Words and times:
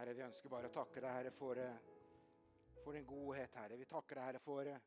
Herre, 0.00 0.14
vi 0.16 0.22
ønsker 0.24 0.48
bare 0.48 0.68
å 0.70 0.72
takke 0.72 1.00
deg, 1.02 1.10
Herre, 1.12 1.30
for, 1.36 1.58
eh, 1.60 2.76
for 2.80 2.96
din 2.96 3.04
godhet, 3.04 3.52
Herre. 3.60 3.76
Vi 3.76 3.84
takker 3.84 4.16
deg, 4.16 4.24
Herre, 4.24 4.38
for 4.40 4.70
eh, 4.70 4.78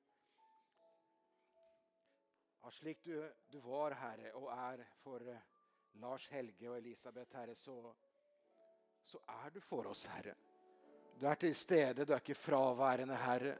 at 2.65 2.73
slik 2.73 3.03
du, 3.05 3.19
du 3.53 3.59
var, 3.61 3.93
Herre, 3.99 4.31
og 4.39 4.47
er 4.55 4.81
for 5.03 5.21
eh, 5.29 5.43
Lars 6.01 6.25
Helge 6.33 6.65
og 6.71 6.79
Elisabeth, 6.79 7.37
Herre, 7.37 7.53
så, 7.53 7.77
så 9.05 9.21
er 9.35 9.53
du 9.53 9.61
for 9.61 9.91
oss, 9.91 10.07
Herre. 10.15 10.33
Du 11.21 11.29
er 11.29 11.37
til 11.45 11.53
stede, 11.61 12.09
du 12.09 12.15
er 12.15 12.25
ikke 12.25 12.39
fraværende, 12.47 13.21
Herre. 13.27 13.55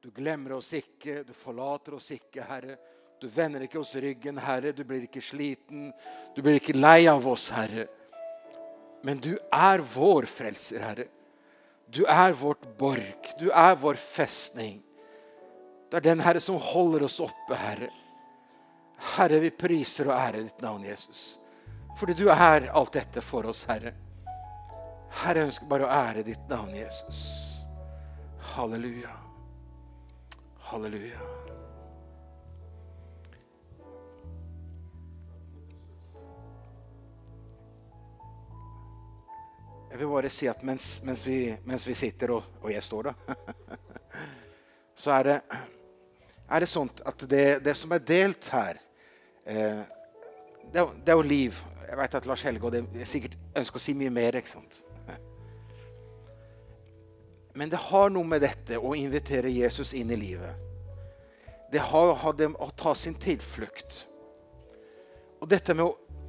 Du 0.00 0.08
glemmer 0.16 0.56
oss 0.62 0.72
ikke, 0.80 1.26
du 1.28 1.36
forlater 1.36 2.00
oss 2.00 2.08
ikke, 2.16 2.48
Herre. 2.54 2.80
Du 3.20 3.28
vender 3.28 3.68
ikke 3.68 3.84
oss 3.84 3.98
ryggen, 4.00 4.40
Herre. 4.40 4.72
Du 4.72 4.86
blir 4.88 5.04
ikke 5.04 5.20
sliten. 5.20 5.90
Du 6.32 6.40
blir 6.40 6.56
ikke 6.56 6.80
lei 6.80 7.02
av 7.12 7.28
oss, 7.28 7.50
Herre. 7.52 7.90
Men 9.02 9.20
du 9.22 9.32
er 9.52 9.82
vår 9.94 10.28
frelser, 10.28 10.82
Herre. 10.84 11.06
Du 11.90 12.04
er 12.04 12.32
vårt 12.32 12.66
borg. 12.78 13.32
Du 13.40 13.48
er 13.50 13.74
vår 13.80 13.98
festning. 14.00 14.82
Du 15.90 15.96
er 15.96 16.04
den 16.04 16.20
Herre 16.22 16.40
som 16.40 16.60
holder 16.62 17.08
oss 17.08 17.18
oppe, 17.24 17.56
Herre. 17.58 17.90
Herre, 19.16 19.40
vi 19.40 19.50
priser 19.50 20.10
og 20.10 20.18
ærer 20.18 20.44
ditt 20.44 20.60
navn, 20.62 20.84
Jesus. 20.84 21.38
Fordi 21.98 22.14
du 22.14 22.28
er 22.30 22.68
alt 22.68 22.92
dette 22.94 23.24
for 23.24 23.48
oss, 23.50 23.64
Herre. 23.68 23.94
Herre, 25.22 25.40
jeg 25.40 25.50
ønsker 25.50 25.70
bare 25.70 25.88
å 25.88 25.94
ære 25.94 26.26
ditt 26.26 26.52
navn, 26.52 26.70
Jesus. 26.76 27.24
Halleluja. 28.52 29.16
Halleluja. 30.70 31.18
Jeg 39.90 39.98
vil 39.98 40.06
bare 40.06 40.30
si 40.30 40.46
at 40.46 40.60
mens, 40.62 41.00
mens, 41.02 41.24
vi, 41.26 41.50
mens 41.66 41.82
vi, 41.86 41.94
sitter, 41.98 42.30
og, 42.36 42.44
og, 42.62 42.70
jeg 42.70 42.82
står 42.82 43.08
da, 43.08 43.34
så 45.02 45.16
er 45.16 45.26
det, 45.26 45.38
er 46.46 46.62
det 46.62 46.68
sånn 46.70 46.90
at 47.10 47.24
det, 47.30 47.46
det, 47.64 47.74
som 47.78 47.90
er 47.96 48.04
delt 48.06 48.50
her 48.54 48.78
eh, 49.50 49.80
det, 50.70 50.84
det, 51.02 51.10
er 51.10 51.18
jo 51.18 51.26
liv. 51.26 51.58
Jeg 51.88 51.98
vet 51.98 52.14
at 52.20 52.28
Lars 52.30 52.44
Helge 52.46 52.68
og 52.68 52.76
det 52.76 53.08
sikkert 53.08 53.34
ønsker 53.58 53.80
å 53.80 53.82
si 53.82 53.96
mye 53.98 54.12
mer. 54.14 54.38
ikke 54.38 54.52
sant? 54.52 54.78
Men 57.58 57.72
det 57.72 57.80
har 57.90 58.12
noe 58.14 58.30
med 58.30 58.44
dette 58.46 58.78
å 58.78 58.94
invitere 58.94 59.50
Jesus 59.50 59.90
inn 59.98 60.12
i 60.14 60.20
livet. 60.20 60.54
Det 61.74 61.82
har, 61.82 62.12
har 62.22 62.38
det 62.38 62.52
å 62.54 62.70
ta 62.78 62.94
sin 62.94 63.18
tilflukt. 63.18 64.04
Og 65.42 65.50
dette 65.50 65.74
med 65.74 65.88
å 65.88 66.19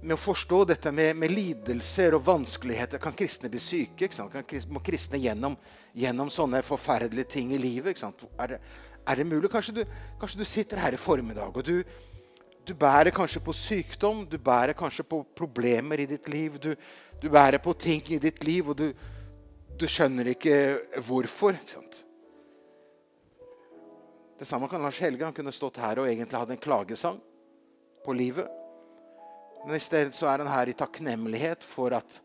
med 0.00 0.14
å 0.16 0.20
forstå 0.20 0.62
dette 0.70 0.92
med, 0.92 1.16
med, 1.20 1.32
lidelser 1.32 2.14
og 2.16 2.24
vanskeligheter 2.24 3.00
Kan 3.02 3.16
kristne 3.16 3.50
bli 3.52 3.60
syke? 3.60 4.08
Kan, 4.08 4.46
må 4.72 4.80
kristne 4.84 5.20
gjennom, 5.20 5.56
gjennom, 5.92 6.30
sånne 6.32 6.62
forferdelige 6.64 7.36
ting 7.36 7.52
i 7.52 7.60
livet? 7.60 8.00
Er 8.00 8.54
det, 8.54 8.60
er, 9.04 9.20
det, 9.20 9.26
mulig? 9.28 9.50
Kanskje 9.52 9.80
du, 9.80 9.84
kanskje 10.20 10.40
du, 10.40 10.46
sitter 10.48 10.80
her 10.80 10.96
i 10.96 11.00
formiddag 11.00 11.52
og 11.52 11.64
du, 11.66 11.82
du, 12.64 12.74
bærer 12.74 13.12
kanskje 13.12 13.42
på 13.44 13.52
sykdom. 13.56 14.24
Du 14.30 14.38
bærer 14.38 14.76
kanskje 14.78 15.04
på 15.04 15.22
problemer 15.36 16.00
i 16.00 16.08
ditt 16.08 16.28
liv. 16.32 16.56
Du, 16.60 16.72
du 17.20 17.28
bærer 17.28 17.60
på 17.60 17.74
ting 17.76 18.04
i 18.08 18.20
ditt 18.22 18.44
liv, 18.44 18.72
og 18.72 18.80
du, 18.80 18.92
skjønner 19.88 20.32
ikke 20.32 20.56
hvorfor. 21.06 21.56
Ikke 21.56 22.06
det 24.40 24.48
samme 24.48 24.68
kan 24.68 24.80
Lars 24.80 24.98
Helge. 25.00 25.24
Han 25.24 25.36
kunne 25.36 25.52
stått 25.52 25.76
her 25.80 26.00
og 26.00 26.08
egentlig 26.08 26.38
hatt 26.40 26.52
en 26.54 26.60
klagesang 26.60 27.20
på 28.04 28.16
livet. 28.16 28.59
Men 29.66 29.76
i 29.76 29.82
stedet 29.82 30.14
så 30.16 30.28
er 30.30 30.42
han 30.42 30.50
her 30.50 30.70
i 30.70 30.76
takknemlighet 30.76 31.64
for 31.66 31.94
at 31.96 32.20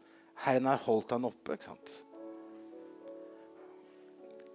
Herren 0.45 0.69
har 0.69 0.83
holdt 0.85 1.15
han 1.15 1.27
oppe. 1.27 1.55
ikke 1.55 1.69
sant? 1.69 1.93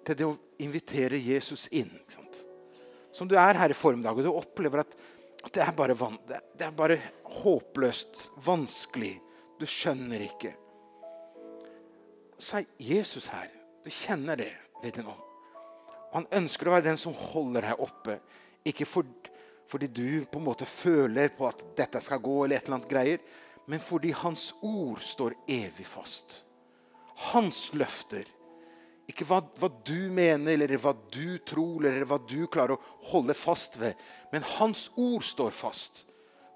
Til 0.06 0.16
det 0.16 0.28
å 0.28 0.36
invitere 0.64 1.20
Jesus 1.20 1.68
inn. 1.76 1.90
ikke 2.00 2.16
sant? 2.16 2.42
Som 3.12 3.28
du 3.28 3.36
er 3.38 3.58
her 3.58 3.72
i 3.72 3.76
formiddag, 3.76 4.16
og 4.16 4.24
du 4.24 4.32
opplever 4.32 4.84
at, 4.84 4.94
at 5.44 5.52
det, 5.52 5.64
er 5.64 5.76
bare 5.76 5.96
van, 5.98 6.16
det, 6.28 6.40
det 6.56 6.68
er 6.68 6.76
bare 6.76 7.00
håpløst, 7.42 8.28
vanskelig. 8.46 9.16
Du 9.60 9.66
skjønner 9.68 10.24
ikke. 10.24 10.54
Så 12.40 12.62
er 12.62 12.70
Jesus 12.80 13.28
her. 13.28 13.50
Du 13.84 13.90
kjenner 13.92 14.40
det 14.40 14.52
ved 14.80 14.96
din 14.96 15.08
ånd. 15.08 15.26
Han 16.14 16.26
ønsker 16.40 16.68
å 16.68 16.74
være 16.74 16.88
den 16.88 16.98
som 17.00 17.14
holder 17.14 17.68
deg 17.68 17.82
oppe. 17.84 18.16
Ikke 18.66 18.86
for 18.88 19.06
fordi 19.70 19.86
du 19.86 20.24
på 20.26 20.40
en 20.40 20.48
måte 20.48 20.66
føler 20.66 21.30
på 21.36 21.46
at 21.46 21.62
dette 21.78 22.00
skal 22.02 22.22
gå, 22.22 22.42
eller 22.44 22.58
et 22.58 22.66
eller 22.66 22.80
annet 22.80 22.90
greier, 22.90 23.22
men 23.70 23.82
fordi 23.82 24.10
Hans 24.18 24.50
ord 24.66 25.02
står 25.04 25.36
evig 25.46 25.86
fast. 25.86 26.40
Hans 27.30 27.68
løfter. 27.78 28.26
Ikke 29.10 29.26
hva, 29.28 29.40
hva, 29.60 29.70
du 29.86 30.10
mener, 30.10 30.56
eller 30.56 30.80
hva 30.80 30.94
du 31.12 31.38
tror, 31.46 31.86
eller 31.86 32.06
hva 32.08 32.18
du 32.18 32.48
klarer 32.50 32.74
å 32.74 33.10
holde 33.12 33.36
fast 33.38 33.78
ved. 33.78 33.98
Men 34.34 34.46
Hans 34.56 34.88
ord 34.98 35.22
står 35.26 35.54
fast. 35.54 36.04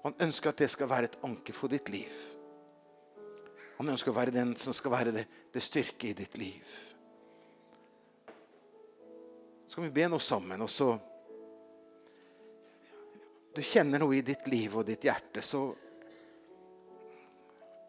Han 0.03 0.15
ønsker 0.27 0.51
at 0.51 0.59
det 0.59 0.69
skal 0.73 0.91
være 0.91 1.11
et 1.11 1.19
anker 1.25 1.55
for 1.55 1.71
ditt 1.71 1.87
liv. 1.91 2.11
Han 3.79 3.91
ønsker 3.91 4.11
å 4.11 4.15
være 4.15 4.35
den 4.35 4.53
som 4.59 4.75
skal 4.75 4.93
være 4.93 5.15
det, 5.15 5.25
det 5.51 5.63
styrke 5.63 6.11
i 6.11 6.17
ditt 6.17 6.37
liv. 6.39 6.75
Så 9.67 9.79
kan 9.79 9.87
vi 9.87 9.95
be 9.95 10.07
nå 10.11 10.19
sammen, 10.23 10.61
og 10.63 10.71
så 10.71 10.93
du 13.55 13.61
kjenner 13.63 14.01
noe 14.01 14.17
i 14.17 14.21
ditt 14.25 14.47
liv 14.51 14.73
og 14.75 14.85
ditt 14.87 15.05
hjerte, 15.07 15.41
så 15.41 15.69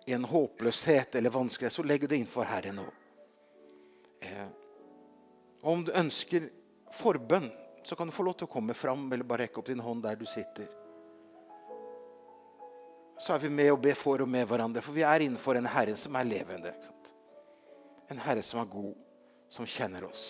i 0.07 0.13
en 0.15 0.25
håpløshet 0.25 1.15
eller 1.19 1.35
vanskelighet, 1.35 1.75
så 1.75 1.83
legger 1.83 2.07
du 2.07 2.13
det 2.15 2.21
innenfor 2.21 2.47
Herren 2.47 2.77
nå. 2.79 2.85
Eh, 4.23 4.49
om 5.67 5.83
du 5.85 5.91
ønsker 5.99 6.47
forbønn, 6.95 7.49
så 7.83 7.97
kan 7.99 8.07
du 8.07 8.15
få 8.15 8.23
lov 8.27 8.37
til 8.39 8.47
å 8.47 8.53
komme 8.53 8.75
fram 8.79 9.09
eller 9.11 9.27
bare 9.27 9.47
rekke 9.47 9.59
opp 9.59 9.71
din 9.71 9.83
hånd 9.83 10.05
der 10.07 10.19
du 10.19 10.23
sitter. 10.31 10.69
Så 13.19 13.35
er 13.35 13.43
vi 13.43 13.51
med 13.51 13.73
og 13.73 13.81
ber 13.83 13.99
for 13.99 14.23
og 14.23 14.31
med 14.31 14.47
hverandre, 14.47 14.85
for 14.85 14.95
vi 14.95 15.03
er 15.07 15.25
innenfor 15.25 15.59
en 15.59 15.67
Herre 15.71 15.97
som 15.99 16.15
er 16.19 16.29
levende. 16.29 16.75
En 18.13 18.23
Herre 18.23 18.45
som 18.47 18.61
er 18.63 18.71
god, 18.71 18.95
som 19.51 19.67
kjenner 19.67 20.07
oss. 20.07 20.27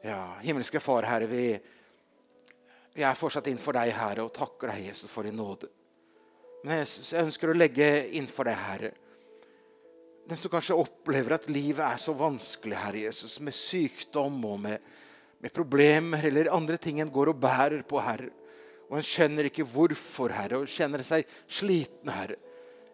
Ja, 0.00 0.38
himmelske 0.40 0.80
Far, 0.80 1.04
Herre, 1.04 1.28
vi 1.28 1.44
vi 3.00 3.06
er 3.08 3.16
fortsatt 3.16 3.48
innenfor 3.48 3.78
deg, 3.78 3.94
Herre, 3.96 4.26
og 4.26 4.34
takker 4.36 4.74
deg, 4.74 4.90
Jesus, 4.90 5.08
for 5.08 5.24
din 5.24 5.38
nåde. 5.40 5.70
Men 6.60 6.82
Jesus, 6.82 7.14
jeg 7.14 7.24
ønsker 7.24 7.52
å 7.52 7.56
legge 7.56 7.86
innenfor 8.10 8.50
deg, 8.50 8.58
Herre, 8.60 8.90
den 10.28 10.38
som 10.38 10.52
kanskje 10.52 10.76
opplever 10.78 11.34
at 11.34 11.48
livet 11.50 11.80
er 11.82 11.98
så 11.98 12.12
vanskelig, 12.14 12.76
Herre 12.78 13.06
Jesus, 13.06 13.38
med 13.42 13.56
sykdom 13.56 14.36
og 14.46 14.60
med, 14.62 14.84
med 15.40 15.54
problemer 15.56 16.22
eller 16.28 16.52
andre 16.54 16.76
ting 16.78 17.00
en 17.00 17.10
går 17.10 17.32
og 17.32 17.40
bærer 17.40 17.80
på, 17.88 17.98
Herre. 18.04 18.28
Og 18.90 18.98
en 18.98 19.06
skjønner 19.06 19.48
ikke 19.48 19.66
hvorfor, 19.66 20.34
Herre, 20.36 20.60
og 20.60 20.70
kjenner 20.70 21.02
seg 21.06 21.26
sliten, 21.48 22.12
Herre. 22.12 22.36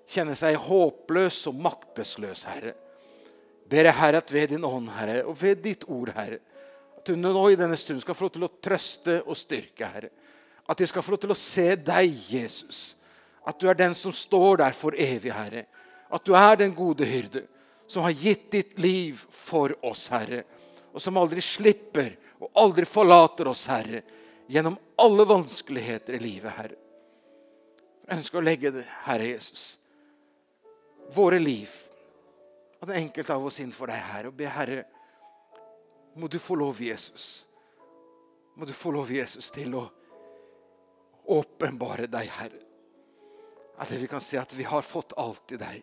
Kjenner 0.06 0.38
seg 0.38 0.56
håpløs 0.68 1.42
og 1.50 1.58
maktesløs, 1.66 2.46
Herre. 2.46 2.76
Ber 3.66 3.90
jeg, 3.90 3.98
Herre, 3.98 4.22
at 4.22 4.32
ved 4.32 4.54
din 4.54 4.64
ånd, 4.64 4.92
Herre, 4.94 5.24
og 5.26 5.34
ved 5.42 5.64
ditt 5.66 5.84
ord, 5.90 6.14
Herre, 6.14 6.38
at 7.06 7.14
du 7.14 7.16
nå 7.20 7.50
i 7.50 7.58
denne 7.58 7.76
stund 7.78 8.02
skal 8.02 8.16
få 8.18 8.26
lov 8.26 8.34
til 8.34 8.46
å 8.46 8.54
trøste 8.62 9.20
og 9.26 9.38
styrke, 9.38 9.86
Herre. 9.86 10.10
At 10.66 10.80
de 10.80 10.86
skal 10.90 11.04
få 11.04 11.14
lov 11.14 11.20
til 11.22 11.34
å 11.34 11.38
se 11.38 11.68
deg, 11.78 12.16
Jesus. 12.26 12.96
At 13.46 13.60
du 13.60 13.68
er 13.70 13.78
den 13.78 13.94
som 13.94 14.14
står 14.14 14.64
der 14.64 14.74
for 14.74 14.96
evig, 14.98 15.30
Herre. 15.30 15.66
At 16.10 16.26
du 16.26 16.34
er 16.34 16.58
den 16.58 16.74
gode 16.74 17.06
hyrde 17.06 17.44
som 17.86 18.02
har 18.02 18.16
gitt 18.18 18.48
ditt 18.50 18.78
liv 18.82 19.20
for 19.30 19.76
oss, 19.86 20.08
Herre. 20.10 20.42
Og 20.90 21.02
som 21.02 21.18
aldri 21.20 21.44
slipper 21.44 22.16
og 22.42 22.50
aldri 22.58 22.88
forlater 22.90 23.52
oss, 23.52 23.68
Herre. 23.70 24.02
Gjennom 24.50 24.78
alle 24.98 25.26
vanskeligheter 25.30 26.18
i 26.18 26.22
livet, 26.22 26.50
Herre. 26.58 26.80
Jeg 28.06 28.18
ønsker 28.18 28.42
å 28.42 28.46
legge 28.46 28.74
det, 28.74 28.84
Herre 29.06 29.30
Jesus, 29.30 29.78
våre 31.14 31.38
liv 31.42 31.70
og 32.76 32.86
den 32.90 33.00
enkelte 33.00 33.34
av 33.34 33.46
oss 33.46 33.58
inn 33.62 33.72
for 33.74 33.90
deg, 33.90 33.98
Herre. 33.98 34.30
Og 34.30 34.36
be, 34.38 34.46
Herre, 34.50 34.84
må 36.16 36.28
du 36.28 36.38
få 36.38 36.54
lov, 36.54 36.82
Jesus. 36.82 37.46
Må 38.54 38.64
du 38.64 38.72
få 38.72 38.90
lov, 38.90 39.10
Jesus, 39.12 39.50
til 39.52 39.74
å 39.76 39.84
åpenbare 41.36 42.08
deg, 42.08 42.30
Herre. 42.38 42.62
At 43.76 43.92
vi 43.92 44.08
kan 44.08 44.24
se 44.24 44.38
at 44.40 44.54
vi 44.56 44.64
har 44.64 44.82
fått 44.86 45.12
alt 45.20 45.52
i 45.52 45.60
deg. 45.60 45.82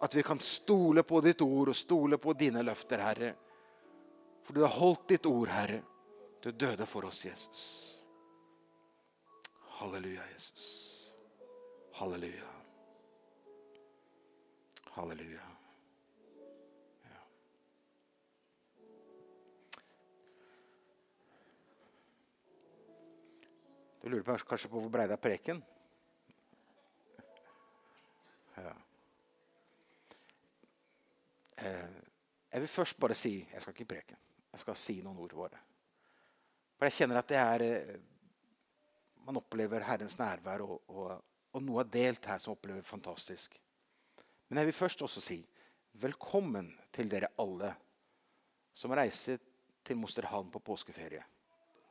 At 0.00 0.14
vi 0.14 0.22
kan 0.22 0.38
stole 0.40 1.02
på 1.02 1.20
ditt 1.24 1.42
ord 1.42 1.72
og 1.72 1.76
stole 1.76 2.20
på 2.22 2.36
dine 2.38 2.62
løfter, 2.62 3.02
Herre. 3.02 3.32
For 4.46 4.54
du 4.54 4.62
har 4.62 4.76
holdt 4.78 5.08
ditt 5.10 5.26
ord, 5.26 5.50
Herre. 5.50 5.82
Du 6.38 6.52
døde 6.52 6.86
for 6.86 7.08
oss, 7.10 7.24
Jesus. 7.26 7.64
Halleluja, 9.80 10.22
Jesus. 10.34 10.68
Halleluja. 11.98 12.54
Halleluja. 14.94 15.50
Du 24.08 24.14
lurer 24.14 24.24
på, 24.24 24.38
kanskje 24.48 24.70
på 24.72 24.80
hvor 24.80 24.88
ble 24.88 25.04
det 25.04 25.18
av 25.18 25.20
preken? 25.20 25.58
Ja. 28.56 28.70
Jeg 31.58 32.62
vil 32.62 32.72
først 32.72 32.96
bare 32.96 33.18
si 33.18 33.34
Jeg 33.42 33.60
skal 33.60 33.76
ikke 33.76 33.88
preke. 33.92 34.16
Jeg 34.54 34.62
skal 34.62 34.78
si 34.80 34.96
noen 35.04 35.20
ord 35.20 35.36
våre. 35.36 35.60
For 36.78 36.88
jeg 36.88 36.96
kjenner 37.02 37.20
at 37.20 37.28
det 37.28 37.40
er 37.42 37.66
eh, 37.66 37.92
Man 39.28 39.42
opplever 39.42 39.84
Herrens 39.84 40.16
nærvær, 40.16 40.64
og, 40.64 40.88
og, 40.88 41.12
og 41.52 41.68
noe 41.68 41.84
er 41.84 41.92
delt 42.00 42.32
her 42.32 42.40
som 42.40 42.56
opplever 42.56 42.80
fantastisk. 42.80 43.60
Men 44.48 44.62
jeg 44.62 44.70
vil 44.70 44.80
først 44.80 45.04
også 45.04 45.20
si 45.20 45.42
velkommen 46.00 46.72
til 46.96 47.12
dere 47.12 47.34
alle 47.44 47.74
som 48.72 48.96
reiser 48.96 49.36
til 49.84 50.00
Mosterhamn 50.00 50.48
på 50.48 50.64
påskeferie. 50.64 51.28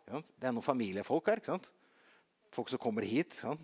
Det 0.10 0.48
er 0.48 0.56
noen 0.56 0.66
familiefolk 0.66 1.30
her. 1.30 1.46
ikke 1.46 1.60
sant? 1.60 1.76
Folk 2.56 2.70
som 2.72 2.82
kommer 2.82 3.06
hit. 3.08 3.36
Sånn. 3.42 3.60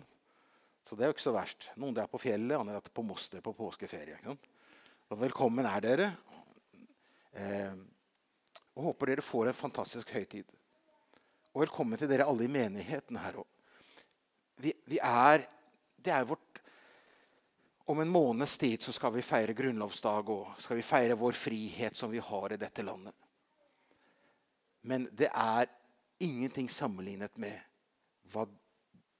Så 0.84 0.96
det 0.96 1.06
er 1.06 1.10
jo 1.10 1.16
ikke 1.16 1.24
så 1.24 1.34
verst. 1.34 1.70
Noen 1.80 1.96
drar 1.96 2.10
på 2.12 2.20
fjellet, 2.20 2.58
andre 2.58 2.76
drar 2.76 2.92
på 2.92 3.04
Moster 3.06 3.40
på 3.44 3.54
påskeferie. 3.56 4.18
Og 4.28 5.20
velkommen 5.20 5.66
er 5.68 5.84
dere. 5.84 6.08
Eh, 7.34 7.72
og 8.74 8.90
håper 8.90 9.12
dere 9.12 9.24
får 9.24 9.50
en 9.50 9.56
fantastisk 9.56 10.12
høytid. 10.14 10.50
Og 11.54 11.62
velkommen 11.62 11.98
til 11.98 12.10
dere 12.10 12.26
alle 12.28 12.44
i 12.46 12.52
menigheten 12.52 13.18
her 13.22 13.38
òg. 13.40 13.48
Vi, 14.62 14.72
vi, 14.86 14.98
er 15.02 15.42
Det 15.98 16.12
er 16.14 16.26
vårt 16.28 16.60
Om 17.90 18.00
en 18.00 18.10
måneds 18.10 18.58
tid 18.58 18.82
så 18.82 18.92
skal 18.94 19.12
vi 19.16 19.22
feire 19.22 19.52
grunnlovsdag 19.52 20.30
og 20.30 20.60
skal 20.62 20.78
vi 20.78 20.84
feire 20.86 21.16
vår 21.18 21.34
frihet 21.36 21.96
som 21.96 22.10
vi 22.10 22.22
har 22.22 22.52
i 22.52 22.60
dette 22.60 22.82
landet. 22.82 23.12
Men 24.80 25.08
det 25.12 25.28
er 25.28 25.68
ingenting 26.20 26.68
sammenlignet 26.70 27.36
med 27.36 27.58
hva 28.32 28.46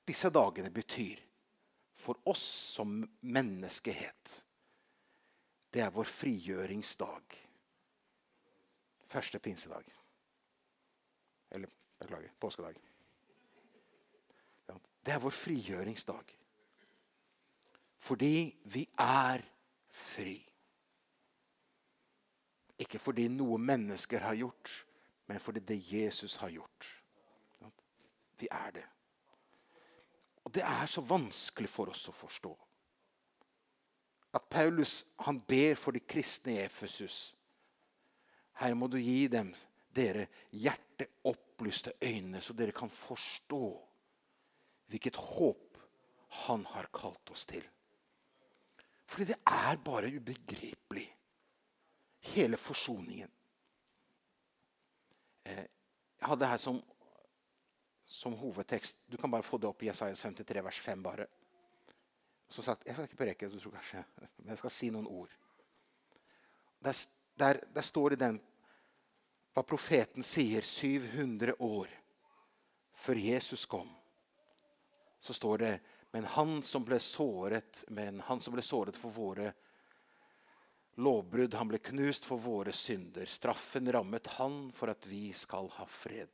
disse 0.05 0.31
dagene 0.31 0.71
betyr 0.71 1.21
for 1.97 2.21
oss 2.29 2.45
som 2.77 2.99
menneskehet. 3.21 4.45
Det 5.71 5.83
er 5.83 5.93
vår 5.95 6.07
frigjøringsdag. 6.07 7.39
Første 9.05 9.39
pinsedag. 9.39 9.85
Eller 11.51 11.71
beklager 11.99 12.35
påskedag. 12.41 12.79
Det 15.05 15.13
er 15.13 15.21
vår 15.21 15.35
frigjøringsdag. 15.37 16.35
Fordi 18.05 18.61
vi 18.65 18.85
er 19.01 19.45
fri. 19.89 20.37
Ikke 22.79 22.99
fordi 22.99 23.29
noe 23.33 23.59
mennesker 23.61 24.25
har 24.25 24.37
gjort, 24.37 24.71
men 25.27 25.41
fordi 25.41 25.61
det 25.61 25.79
Jesus 25.93 26.37
har 26.37 26.51
gjort. 26.53 26.89
Vi 28.39 28.49
er 28.51 28.71
det. 28.75 28.85
Og 30.45 30.53
det 30.53 30.65
er 30.67 30.87
så 30.91 31.03
vanskelig 31.05 31.71
for 31.73 31.93
oss 31.93 32.05
å 32.11 32.15
forstå. 32.17 32.53
At 34.35 34.49
Paulus 34.51 34.99
han 35.25 35.39
ber 35.47 35.79
for 35.79 35.95
de 35.95 36.03
kristne 36.05 36.57
i 36.57 36.65
Efesus. 36.65 37.33
Her 38.61 38.75
må 38.79 38.89
du 38.91 38.99
gi 38.99 39.27
dem, 39.31 39.53
dere, 39.95 40.27
hjerteopplyste 40.51 41.95
øyne, 42.03 42.43
så 42.43 42.55
dere 42.57 42.75
kan 42.75 42.91
forstå 42.91 43.67
hvilket 44.91 45.17
håp 45.17 45.79
han 46.45 46.65
har 46.75 46.91
kalt 46.95 47.31
oss 47.31 47.47
til. 47.47 47.63
Fordi 49.07 49.31
det 49.31 49.39
er 49.47 49.79
bare 49.85 50.11
ubegripelig, 50.11 51.07
hele 52.35 52.59
forsoningen. 52.59 53.31
Eh, 55.45 55.65
jeg 56.19 56.29
hadde 56.31 56.49
her 56.49 56.61
som 56.61 56.81
som 58.15 58.37
hovedtekst. 58.39 59.05
Du 59.11 59.17
kan 59.17 59.31
bare 59.31 59.43
få 59.43 59.59
det 59.59 59.67
opp 59.67 59.83
i 59.83 59.89
Jesajas 59.89 60.23
53, 60.23 60.63
vers 60.63 60.81
5. 60.81 61.03
bare. 61.03 61.27
Som 62.49 62.65
sagt, 62.65 62.87
Jeg 62.87 62.95
skal 62.95 63.09
ikke 63.09 63.23
preke, 63.25 63.49
du 63.49 63.59
tror 63.61 63.75
kanskje, 63.75 64.05
men 64.39 64.53
jeg 64.55 64.59
skal 64.59 64.71
si 64.71 64.91
noen 64.95 65.09
ord. 65.11 65.33
Der, 66.85 66.95
der, 67.35 67.61
der 67.75 67.83
står 67.83 68.15
det 68.15 68.21
den 68.21 68.41
hva 69.55 69.63
profeten 69.63 70.27
sier 70.27 70.63
700 70.63 71.55
år 71.63 71.91
før 72.95 73.19
Jesus 73.19 73.67
kom. 73.67 73.91
Så 75.19 75.35
står 75.35 75.59
det 75.59 75.75
men 76.15 76.25
han 76.31 76.61
som 76.63 76.85
ble 76.87 77.01
såret, 77.03 77.85
men 77.89 78.21
han 78.21 78.41
som 78.41 78.55
ble 78.55 78.63
såret 78.63 78.95
for 78.95 79.11
våre 79.11 79.49
lovbrudd, 81.03 81.57
han 81.59 81.73
ble 81.73 81.81
knust 81.83 82.29
for 82.29 82.39
våre 82.39 82.71
synder. 82.71 83.27
Straffen 83.27 83.91
rammet 83.91 84.31
han 84.37 84.69
for 84.77 84.93
at 84.93 85.09
vi 85.11 85.33
skal 85.35 85.67
ha 85.75 85.87
fred. 85.91 86.31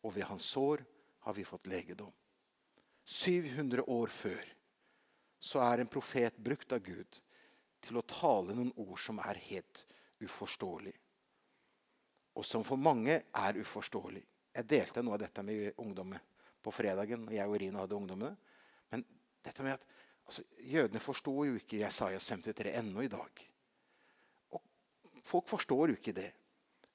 Og 0.00 0.14
ved 0.16 0.24
hans 0.30 0.48
sår 0.54 0.80
har 1.22 1.34
vi 1.34 1.44
fått 1.44 1.66
legedom. 1.66 2.12
700 3.04 3.82
år 3.90 4.12
før 4.12 4.42
så 5.42 5.62
er 5.66 5.82
en 5.82 5.90
profet 5.90 6.36
brukt 6.38 6.72
av 6.72 6.82
Gud 6.86 7.18
til 7.82 7.98
å 7.98 8.06
tale 8.06 8.54
noen 8.54 8.70
ord 8.78 8.98
som 9.02 9.18
er 9.22 9.40
helt 9.48 9.84
uforståelig. 10.22 10.94
Og 12.38 12.46
som 12.46 12.64
for 12.64 12.80
mange 12.80 13.18
er 13.26 13.58
uforståelig. 13.58 14.22
Jeg 14.52 14.68
delte 14.70 15.02
noe 15.02 15.16
av 15.18 15.24
dette 15.24 15.42
med 15.44 15.80
ungdommen 15.82 16.20
på 16.62 16.72
fredagen. 16.72 17.26
Jeg 17.32 17.48
og 17.48 17.58
Rino 17.60 17.82
hadde 17.82 17.98
ungdommene. 17.98 18.36
Men 18.92 19.04
dette 19.44 19.66
med 19.66 19.74
at 19.74 19.86
altså, 20.28 20.44
jødene 20.62 21.02
forstår 21.02 21.40
jo 21.48 21.58
ikke 21.58 21.82
Jesajas 21.82 22.28
53 22.30 22.76
ennå 22.78 23.04
i 23.04 23.10
dag. 23.12 23.42
Og 24.54 24.62
folk 25.26 25.50
forstår 25.50 25.92
jo 25.92 25.98
ikke 25.98 26.16
det. 26.16 26.30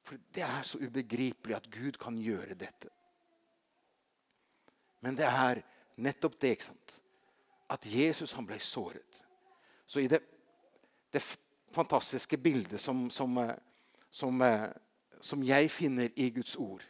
For 0.07 0.19
det 0.33 0.45
er 0.45 0.63
så 0.63 0.80
ubegripelig 0.80 1.57
at 1.57 1.68
Gud 1.71 2.00
kan 2.00 2.18
gjøre 2.21 2.56
dette. 2.56 2.94
Men 5.07 5.15
det 5.15 5.24
er 5.24 5.62
nettopp 6.04 6.33
det. 6.42 6.57
ikke 6.57 6.68
sant? 6.68 6.98
At 7.71 7.86
Jesus 7.88 8.33
han 8.36 8.48
ble 8.48 8.59
såret. 8.59 9.21
Så 9.88 10.01
i 10.04 10.09
det, 10.12 10.19
det 11.15 11.21
fantastiske 11.71 12.38
bildet 12.44 12.81
som, 12.83 13.06
som, 13.12 13.38
eh, 13.39 13.54
som, 14.12 14.42
eh, 14.42 14.65
som, 15.21 15.45
jeg 15.48 15.71
finner 15.71 16.12
i 16.15 16.27
Guds 16.36 16.57
ord 16.59 16.83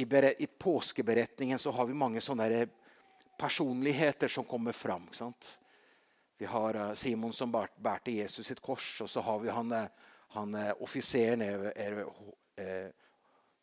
I, 0.00 0.06
i 0.38 0.46
påskeberetningen 0.46 1.58
så 1.58 1.70
har 1.70 1.86
vi 1.86 1.94
mange 2.00 2.20
sånne 2.24 2.64
personligheter 3.36 4.32
som 4.32 4.48
kommer 4.48 4.72
fram. 4.72 5.04
ikke 5.04 5.20
sant? 5.20 5.50
Vi 6.40 6.48
har 6.48 6.80
eh, 6.80 6.94
Simon 6.94 7.36
som 7.36 7.52
bærte 7.52 8.16
Jesus 8.16 8.46
sitt 8.46 8.64
kors, 8.64 8.88
og 9.04 9.10
så 9.10 9.20
har 9.20 9.44
vi 9.44 9.52
han, 9.52 9.76
han 10.32 10.56
offiseren 10.80 11.44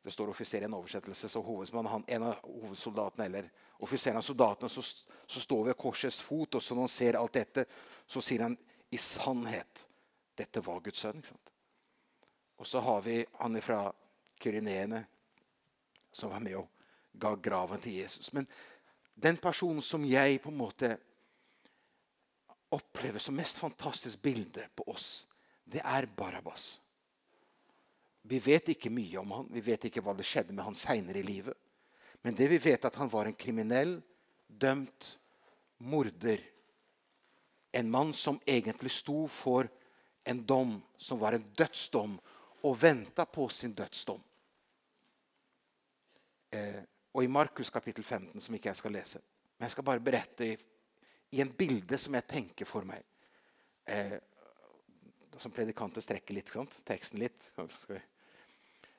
det 0.07 0.13
står 0.15 0.29
offiser 0.31 0.63
i 0.63 0.67
en 0.67 0.73
oversettelse. 0.77 1.29
så 1.29 1.41
En 2.07 2.23
av 2.23 2.39
hovedsoldatene 2.43 3.25
eller 3.25 3.49
offiseren 3.79 4.17
av 4.17 4.21
soldatene 4.21 4.69
så, 4.69 4.81
så 5.27 5.39
står 5.39 5.65
ved 5.65 5.77
korsets 5.77 6.21
fot. 6.21 6.55
Og 6.55 6.63
så 6.63 6.75
når 6.75 6.81
han 6.81 6.89
ser 6.89 7.17
alt 7.19 7.33
dette, 7.33 7.65
så 8.07 8.21
sier 8.21 8.41
han 8.41 8.57
i 8.89 8.97
sannhet 8.97 9.83
dette 10.37 10.61
var 10.63 10.79
Guds 10.79 10.99
sønn. 10.99 11.23
Og 12.57 12.67
så 12.67 12.79
har 12.79 13.01
vi 13.01 13.25
han 13.39 13.61
fra 13.61 13.91
Kyrineene 14.39 15.03
som 16.11 16.31
var 16.31 16.39
med 16.39 16.55
og 16.55 16.69
ga 17.13 17.35
graven 17.35 17.81
til 17.81 17.99
Jesus. 17.99 18.31
Men 18.33 18.47
den 19.13 19.37
personen 19.37 19.81
som 19.81 20.05
jeg 20.05 20.39
på 20.41 20.53
en 20.53 20.61
måte 20.63 20.95
opplever 22.71 23.19
som 23.19 23.35
mest 23.35 23.59
fantastisk 23.59 24.21
bilde 24.21 24.69
på 24.75 24.87
oss, 24.91 25.27
det 25.65 25.81
er 25.83 26.07
Barabas. 26.07 26.77
Vi 28.27 28.39
vet 28.43 28.73
ikke 28.73 28.91
mye 28.91 29.21
om 29.21 29.31
han, 29.31 29.47
vi 29.53 29.63
vet 29.63 29.87
ikke 29.87 30.03
hva 30.03 30.15
det 30.17 30.25
skjedde 30.27 30.55
med 30.55 30.65
han 30.67 30.75
seinere 30.75 31.21
i 31.21 31.27
livet. 31.27 31.55
Men 32.25 32.35
det 32.35 32.49
vi 32.51 32.59
vet, 32.59 32.81
er 32.81 32.89
at 32.89 32.99
han 32.99 33.11
var 33.11 33.29
en 33.29 33.37
kriminell, 33.37 33.97
dømt 34.47 35.13
morder. 35.87 36.41
En 37.71 37.91
mann 37.91 38.11
som 38.17 38.39
egentlig 38.43 38.91
sto 38.91 39.27
for 39.31 39.69
en 40.27 40.41
dom 40.43 40.75
som 40.97 41.19
var 41.21 41.37
en 41.37 41.45
dødsdom, 41.55 42.17
og 42.67 42.81
venta 42.81 43.23
på 43.29 43.45
sin 43.53 43.71
dødsdom. 43.77 44.19
Eh, 46.51 46.81
og 47.13 47.23
i 47.23 47.29
Markus 47.31 47.69
kapittel 47.69 48.03
15, 48.03 48.41
som 48.41 48.55
ikke 48.55 48.71
jeg 48.73 48.79
skal 48.81 48.95
lese. 48.97 49.21
Men 49.55 49.67
jeg 49.67 49.75
skal 49.75 49.85
bare 49.87 50.03
berette 50.03 50.49
i, 50.49 50.57
i 51.37 51.41
en 51.41 51.53
bilde 51.53 51.99
som 52.01 52.17
jeg 52.17 52.27
tenker 52.27 52.67
for 52.67 52.87
meg. 52.87 53.05
Eh, 53.87 54.17
som 55.37 55.53
predikanter 55.53 56.03
strekker 56.03 56.35
litt, 56.35 56.51
teksten 56.83 57.21
litt. 57.21 57.47
Skal 57.53 57.95
vi 57.95 58.01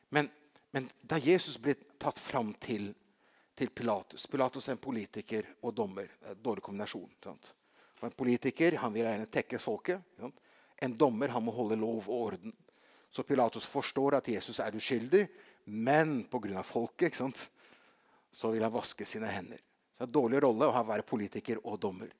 men, 0.09 0.31
men 0.71 0.89
da 1.03 1.19
Jesus 1.19 1.59
ble 1.61 1.75
tatt 2.01 2.19
fram 2.19 2.53
til, 2.61 2.91
til, 3.59 3.71
Pilatus 3.71 4.27
Pilatus 4.27 4.69
er 4.69 4.77
en 4.77 4.83
politiker 4.83 5.49
og 5.63 5.75
dommer. 5.75 6.11
En 6.29 6.43
dårlig 6.43 6.65
kombinasjon. 6.65 7.11
Sant? 7.25 7.53
En 8.03 8.15
politiker 8.15 8.79
han 8.79 8.95
vil 8.95 9.05
gjerne 9.05 9.29
tekke 9.33 9.61
folket. 9.61 10.05
Sant? 10.21 10.41
En 10.79 10.95
dommer 10.97 11.35
han 11.35 11.45
må 11.45 11.53
holde 11.53 11.79
lov 11.81 12.07
og 12.07 12.25
orden. 12.31 12.55
Så 13.11 13.25
Pilatus 13.27 13.67
forstår 13.67 14.19
at 14.19 14.29
Jesus 14.29 14.61
er 14.61 14.77
uskyldig, 14.77 15.25
men 15.65 16.23
pga. 16.31 16.63
folket 16.63 17.17
sant, 17.17 17.49
så 18.33 18.53
vil 18.53 18.63
han 18.63 18.73
vaske 18.73 19.05
sine 19.09 19.27
hender. 19.33 19.59
Så 19.59 20.05
det 20.05 20.07
er 20.07 20.09
en 20.09 20.15
dårlig 20.15 20.43
rolle 20.45 20.69
å 20.69 20.85
være 20.87 21.03
politiker 21.03 21.59
og 21.65 21.81
dommer. 21.81 22.13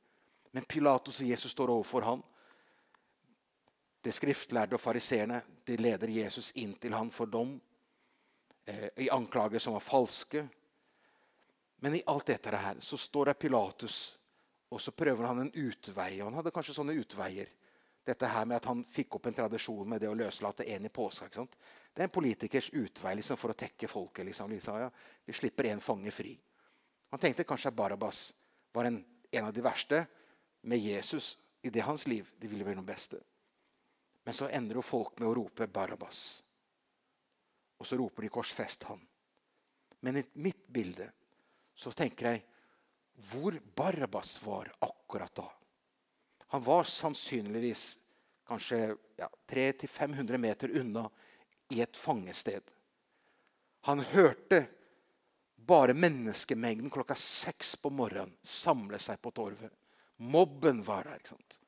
Men 0.51 0.65
Pilatus 0.65 1.21
og 1.21 1.29
Jesus 1.29 1.53
står 1.53 1.71
overfor 1.71 2.03
ham. 2.03 2.23
Det 4.03 4.15
skriftlærde 4.15 4.75
og 4.75 4.81
fariseerne 4.81 5.43
leder 5.79 6.09
Jesus 6.09 6.51
inn 6.57 6.75
til 6.81 6.95
ham 6.97 7.11
for 7.13 7.29
dom 7.31 7.53
eh, 7.55 7.68
i 8.97 9.11
anklager 9.11 9.59
som 9.59 9.73
var 9.73 9.85
falske. 9.85 10.47
Men 11.81 11.95
i 11.95 12.03
alt 12.07 12.27
dette 12.27 12.57
her 12.57 12.81
så 12.81 12.99
står 12.99 13.31
det 13.31 13.39
Pilatus, 13.39 14.19
og 14.69 14.81
så 14.81 14.93
prøver 14.93 15.25
han 15.25 15.45
en 15.45 15.53
utvei. 15.55 16.19
Og 16.21 16.29
han 16.29 16.39
hadde 16.41 16.53
kanskje 16.55 16.77
sånne 16.81 16.99
utveier. 16.99 17.55
dette 18.09 18.27
her 18.27 18.47
med 18.49 18.57
at 18.57 18.65
han 18.65 18.79
fikk 18.89 19.19
opp 19.19 19.27
en 19.29 19.35
tradisjon 19.37 19.89
med 19.89 20.01
det 20.01 20.09
å 20.09 20.15
løslate 20.17 20.65
en 20.65 20.87
i 20.87 20.89
påska. 20.89 21.27
ikke 21.27 21.37
sant? 21.43 21.57
Det 21.93 22.01
er 22.01 22.07
en 22.07 22.15
politikers 22.15 22.71
utvei 22.73 23.15
liksom, 23.19 23.37
for 23.37 23.53
å 23.53 23.57
tekke 23.59 23.89
folket. 23.89 24.25
Liksom 24.25 24.55
ja, 24.57 24.91
vi 25.25 25.33
slipper 25.33 25.69
en 25.69 25.81
fange 25.81 26.11
fri. 26.11 26.33
Han 27.11 27.21
tenkte 27.21 27.45
kanskje 27.45 27.69
at 27.69 27.77
Barabas 27.77 28.33
var 28.73 28.89
en, 28.89 29.05
en 29.31 29.45
av 29.45 29.53
de 29.53 29.61
verste. 29.61 30.07
Med 30.63 30.79
Jesus 30.79 31.37
i 31.63 31.71
det 31.71 31.85
hans 31.85 32.07
liv 32.07 32.33
de 32.41 32.49
ville 32.49 32.65
være 32.65 32.81
noe 32.81 32.89
beste. 32.89 33.21
Men 34.25 34.35
så 34.35 34.49
ender 34.49 34.81
jo 34.81 34.83
folk 34.83 35.21
med 35.21 35.29
å 35.29 35.35
rope 35.35 35.67
'Barabas'. 35.67 36.48
Og 37.79 37.87
så 37.87 37.97
roper 37.97 38.23
de 38.23 38.29
'korsfest 38.29 38.85
han'. 38.85 39.07
Men 40.01 40.17
i 40.17 40.25
mitt 40.33 40.67
bilde 40.67 41.11
så 41.75 41.93
tenker 41.93 42.31
jeg 42.31 42.45
hvor 43.31 43.59
Barbas 43.75 44.39
var 44.43 44.71
akkurat 44.79 45.35
da. 45.35 45.49
Han 46.49 46.63
var 46.63 46.85
sannsynligvis 46.85 47.99
kanskje 48.47 48.97
ja, 49.17 49.29
300-500 49.49 50.37
meter 50.39 50.71
unna 50.81 51.11
i 51.69 51.81
et 51.81 51.97
fangested. 51.97 52.63
Han 53.81 54.01
hørte 54.01 54.67
bare 55.57 55.95
menneskemengden 55.95 56.91
klokka 56.91 57.15
seks 57.15 57.77
på 57.77 57.91
morgenen 57.91 58.33
samle 58.43 58.99
seg 59.03 59.21
på 59.23 59.31
torvet. 59.37 59.73
Mobben 60.17 60.81
var 60.83 61.05
der. 61.05 61.19
ikke 61.19 61.35
sant? 61.35 61.59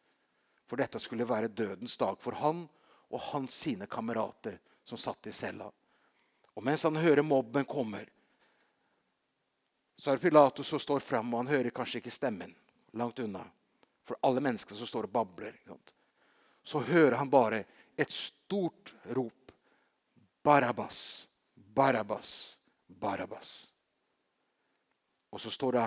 For 0.67 0.81
dette 0.81 1.03
skulle 1.03 1.29
være 1.29 1.51
dødens 1.53 1.97
dag 2.01 2.17
for 2.23 2.39
han 2.41 2.65
og 3.11 3.21
hans 3.33 3.55
sine 3.67 3.87
kamerater 3.91 4.57
som 4.87 4.99
satt 4.99 5.27
i 5.27 5.35
cella. 5.35 5.69
Og 6.55 6.65
mens 6.65 6.83
han 6.83 6.97
hører 6.97 7.23
mobben 7.23 7.65
kommer, 7.65 8.09
så 9.97 10.11
er 10.11 10.17
det 10.17 10.23
Pilatus 10.23 10.69
som 10.69 10.81
står 10.81 11.01
fram, 11.05 11.35
og 11.35 11.45
han 11.45 11.53
hører 11.53 11.75
kanskje 11.77 12.01
ikke 12.01 12.13
stemmen 12.15 12.55
langt 12.97 13.19
unna. 13.19 13.45
For 14.05 14.17
alle 14.25 14.41
mennesker 14.41 14.75
som 14.75 14.89
står 14.89 15.07
og 15.07 15.13
babler. 15.13 15.59
Så 16.63 16.81
hører 16.81 17.19
han 17.21 17.31
bare 17.31 17.65
et 17.97 18.11
stort 18.11 18.95
rop. 19.05 19.53
Barabbas, 20.43 21.29
Barabbas, 21.55 22.57
Barabbas. 22.87 23.69
Og 25.31 25.41
så 25.41 25.51
står 25.51 25.73
det 25.73 25.85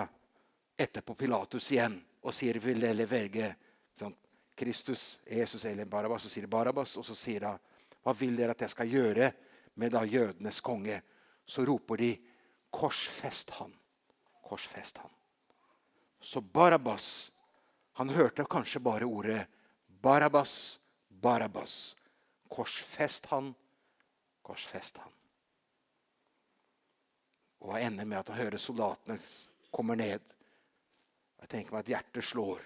etterpå 0.86 1.14
Pilatus 1.14 1.72
igjen 1.72 1.98
og 2.22 2.34
sier 2.34 2.60
vil 2.62 2.80
dere 2.80 3.06
velge 3.10 3.50
Kristus, 4.54 5.18
Jesus 5.26 5.64
eller 5.64 5.90
Barabbas. 5.90 6.22
Så 6.22 6.30
sier 6.30 6.46
Barabbas, 6.46 6.96
og 6.96 7.04
så 7.06 7.18
sier 7.18 7.48
han 7.50 7.58
hva 8.04 8.14
vil 8.14 8.36
dere 8.38 8.54
at 8.54 8.62
jeg 8.62 8.70
skal 8.70 8.94
gjøre 8.94 9.32
med 9.74 9.92
da 9.92 10.04
jødenes 10.04 10.60
konge? 10.64 11.00
Så 11.46 11.64
roper 11.66 12.00
de 12.00 12.12
korsfest 12.72 13.50
han 13.58 13.74
korsfest 14.44 14.98
han. 14.98 15.10
Så 16.20 16.40
Barabas 16.40 17.32
han 17.92 18.08
hørte 18.08 18.44
kanskje 18.50 18.80
bare 18.80 19.04
ordet 19.04 19.46
Barabas, 19.86 20.80
Barabas. 21.08 21.96
Korsfest 22.48 23.26
han, 23.26 23.54
korsfest 24.42 24.96
han. 24.96 25.12
Og 27.64 27.74
jeg 27.74 27.86
ender 27.88 28.04
med 28.04 28.18
at 28.18 28.30
han 28.32 28.42
hører 28.42 28.60
soldatene 28.60 29.18
kommer 29.72 29.96
ned. 29.96 30.22
Jeg 31.40 31.50
tenker 31.50 31.74
meg 31.74 31.84
at 31.84 31.92
hjertet 31.94 32.26
slår. 32.26 32.60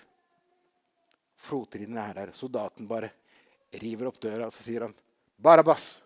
Flodtrinnet 1.38 2.02
er 2.02 2.16
der. 2.18 2.32
Soldaten 2.34 2.88
bare 2.90 3.12
river 3.78 4.10
opp 4.10 4.18
døra 4.20 4.48
og 4.48 4.52
så 4.52 4.64
sier 4.64 4.88
han, 4.88 4.94
'Barabas, 5.38 6.00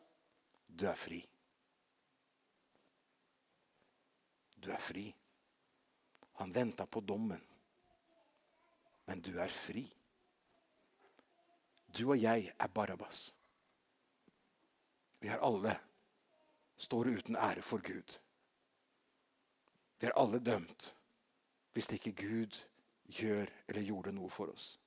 du 0.78 0.86
er 0.88 0.98
fri.' 0.98 1.22
Du 4.62 4.70
er 4.70 4.78
fri. 4.78 5.08
Han 6.38 6.52
venta 6.52 6.86
på 6.86 7.00
dommen. 7.00 7.40
Men 9.04 9.20
du 9.20 9.32
er 9.40 9.50
fri. 9.50 9.82
Du 11.98 12.04
og 12.10 12.22
jeg 12.22 12.52
er 12.58 12.68
Barabas. 12.68 13.32
Vi 15.20 15.28
er 15.28 15.42
alle 15.42 15.74
står 16.82 17.06
uten 17.06 17.36
ære 17.36 17.62
for 17.62 17.82
Gud. 17.82 18.18
Vi 20.00 20.06
er 20.06 20.18
alle 20.18 20.38
dømt 20.38 20.94
hvis 21.72 21.92
ikke 21.92 22.12
Gud 22.12 22.56
gjør 23.06 23.46
eller 23.68 23.82
gjorde 23.86 24.12
noe 24.12 24.30
for 24.30 24.50
oss. 24.52 24.78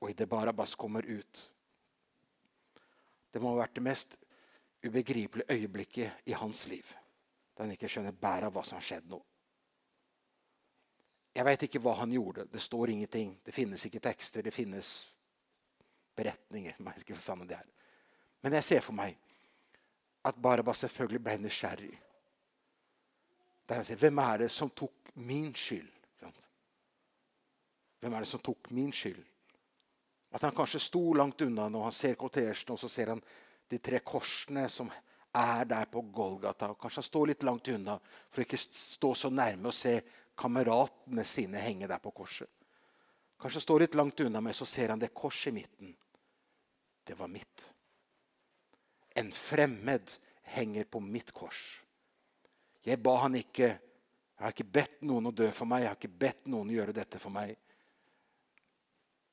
Og 0.00 0.10
idet 0.10 0.28
Barabas 0.28 0.74
kommer 0.74 1.04
ut 1.06 1.50
Det 3.32 3.42
må 3.42 3.50
ha 3.50 3.64
vært 3.64 3.74
det 3.74 3.82
mest 3.82 4.16
ubegripelige 4.84 5.46
øyeblikket 5.50 6.12
i 6.26 6.32
hans 6.32 6.66
liv. 6.66 6.84
Da 7.56 7.62
han 7.62 7.72
ikke 7.72 7.88
skjønner 7.88 8.12
bæret 8.12 8.48
av 8.48 8.54
hva 8.54 8.64
som 8.66 8.78
har 8.78 8.84
skjedd 8.84 9.08
nå. 9.10 9.20
Jeg 11.34 11.44
veit 11.44 11.66
ikke 11.66 11.80
hva 11.82 11.96
han 11.98 12.12
gjorde. 12.14 12.46
Det 12.52 12.62
står 12.62 12.90
ingenting. 12.90 13.34
Det 13.44 13.54
finnes 13.54 13.84
ikke 13.86 14.02
tekster. 14.02 14.42
Det 14.42 14.54
finnes 14.54 14.90
beretninger. 16.16 16.74
Men 18.42 18.52
jeg 18.52 18.64
ser 18.64 18.80
for 18.80 18.94
meg 18.94 19.16
at 20.24 20.36
Barabas 20.40 20.84
selvfølgelig 20.84 21.22
ble 21.24 21.38
nysgjerrig. 21.42 21.94
Der 23.68 23.74
han 23.74 23.84
sier, 23.84 23.96
'Hvem 23.96 24.18
er 24.18 24.38
det 24.38 24.50
som 24.50 24.70
tok 24.70 25.10
min 25.14 25.54
skyld?' 25.54 25.90
Hvem 28.00 28.12
er 28.12 28.18
det 28.20 28.28
som 28.28 28.40
tok 28.40 28.70
min 28.70 28.92
skyld? 28.92 29.24
At 30.30 30.42
han 30.42 30.54
kanskje 30.54 30.80
sto 30.80 31.12
langt 31.12 31.40
unna 31.40 31.68
når 31.68 31.82
han 31.82 31.92
ser 31.92 32.14
kortesjen, 32.14 32.74
og 32.74 32.78
så 32.78 32.88
ser 32.88 33.08
han 33.14 33.22
de 33.68 33.78
tre 33.78 34.00
korsene 34.04 34.68
som 34.68 34.90
er 35.34 35.64
der 35.64 35.88
på 35.90 36.02
Golgata. 36.14 36.70
og 36.70 36.78
Kanskje 36.80 37.02
står 37.02 37.26
litt 37.32 37.42
langt 37.42 37.68
unna 37.68 37.98
for 38.30 38.44
ikke 38.44 38.60
stå 38.60 39.14
så 39.14 39.30
nærme 39.30 39.70
og 39.70 39.74
se 39.74 39.98
kameratene 40.38 41.24
sine 41.26 41.62
henge 41.62 41.88
der 41.90 42.02
på 42.02 42.12
korset. 42.14 42.50
Kanskje 43.40 43.60
står 43.60 43.84
litt 43.84 43.96
langt 43.98 44.20
unna 44.20 44.40
meg, 44.40 44.54
så 44.54 44.66
ser 44.66 44.94
han 44.94 45.00
det 45.02 45.14
korset 45.14 45.50
i 45.50 45.56
midten. 45.58 45.96
Det 47.04 47.18
var 47.18 47.28
mitt. 47.28 47.70
En 49.14 49.32
fremmed 49.32 50.14
henger 50.54 50.84
på 50.84 51.00
mitt 51.00 51.32
kors. 51.32 51.80
Jeg 52.84 53.02
ba 53.02 53.16
han 53.24 53.34
ikke 53.40 53.78
Jeg 54.34 54.42
har 54.48 54.50
ikke 54.50 54.72
bedt 54.74 55.02
noen 55.06 55.28
å 55.30 55.30
dø 55.30 55.46
for 55.54 55.70
meg. 55.70 55.84
Jeg 55.84 55.88
har 55.92 55.96
ikke 55.96 56.18
bedt 56.20 56.48
noen 56.50 56.72
å 56.72 56.74
gjøre 56.74 56.92
dette 56.92 57.20
for 57.22 57.32
meg. 57.32 57.52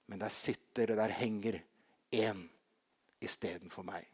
Men 0.06 0.22
der 0.22 0.30
sitter 0.30 0.94
og 0.94 1.00
der 1.00 1.14
henger 1.18 1.58
én 2.14 2.44
istedenfor 3.20 3.84
meg. 3.88 4.11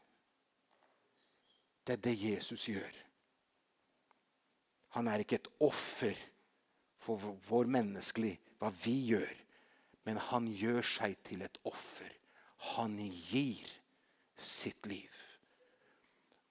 Det 1.87 1.95
er 1.95 2.03
det 2.03 2.15
Jesus 2.19 2.65
gjør. 2.67 2.95
Han 4.99 5.07
er 5.07 5.23
ikke 5.23 5.39
et 5.39 5.47
offer 5.63 6.17
for 6.99 7.37
vår 7.47 7.69
menneskelig, 7.71 8.33
hva 8.59 8.73
vi 8.83 8.95
gjør. 9.13 9.31
Men 10.03 10.19
han 10.29 10.49
gjør 10.51 10.83
seg 10.83 11.15
til 11.23 11.45
et 11.47 11.59
offer. 11.67 12.11
Han 12.75 12.97
gir 12.99 13.71
sitt 14.35 14.87
liv. 14.89 15.13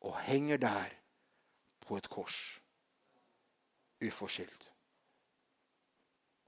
Og 0.08 0.16
henger 0.24 0.60
der 0.62 0.96
på 1.84 2.00
et 2.00 2.08
kors. 2.08 2.38
Uforskyldt. 4.00 4.70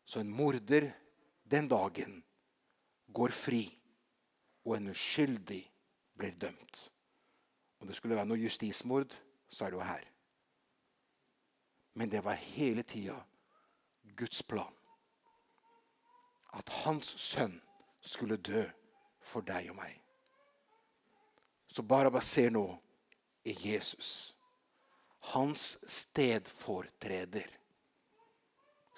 Så 0.08 0.20
en 0.24 0.32
morder 0.32 0.88
den 1.44 1.68
dagen 1.68 2.22
går 3.12 3.32
fri, 3.36 3.66
og 4.64 4.76
en 4.76 4.92
uskyldig 4.92 5.64
blir 6.16 6.36
dømt. 6.40 6.88
Om 7.80 7.86
det 7.86 7.96
skulle 7.96 8.16
være 8.16 8.26
noe 8.26 8.40
justismord, 8.40 9.14
så 9.48 9.64
er 9.64 9.70
det 9.70 9.78
jo 9.78 9.86
her. 9.86 10.04
Men 11.94 12.10
det 12.10 12.24
var 12.24 12.34
hele 12.34 12.82
tida 12.82 13.16
Guds 14.16 14.42
plan. 14.42 14.74
At 16.54 16.68
hans 16.84 17.14
sønn 17.20 17.60
skulle 18.00 18.36
dø 18.36 18.64
for 19.22 19.44
deg 19.46 19.70
og 19.70 19.78
meg. 19.78 19.94
Så 21.68 21.82
Barabas 21.82 22.30
ser 22.30 22.50
nå 22.50 22.64
i 23.44 23.54
Jesus. 23.68 24.34
Hans 25.34 25.76
stedfortreder. 25.86 27.46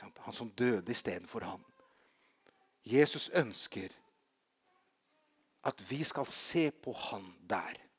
Han 0.00 0.36
som 0.36 0.50
døde 0.56 0.92
istedenfor 0.92 1.44
han. 1.44 1.64
Jesus 2.84 3.28
ønsker 3.36 3.92
at 5.64 5.90
vi 5.90 6.04
skal 6.04 6.26
se 6.26 6.70
på 6.70 6.92
han 6.92 7.26
der. 7.48 7.89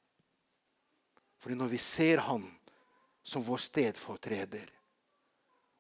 Fordi 1.42 1.58
når 1.58 1.72
vi 1.74 1.80
ser 1.82 2.22
han 2.22 2.46
som 3.26 3.44
vår 3.46 3.62
stedfortreder, 3.66 4.70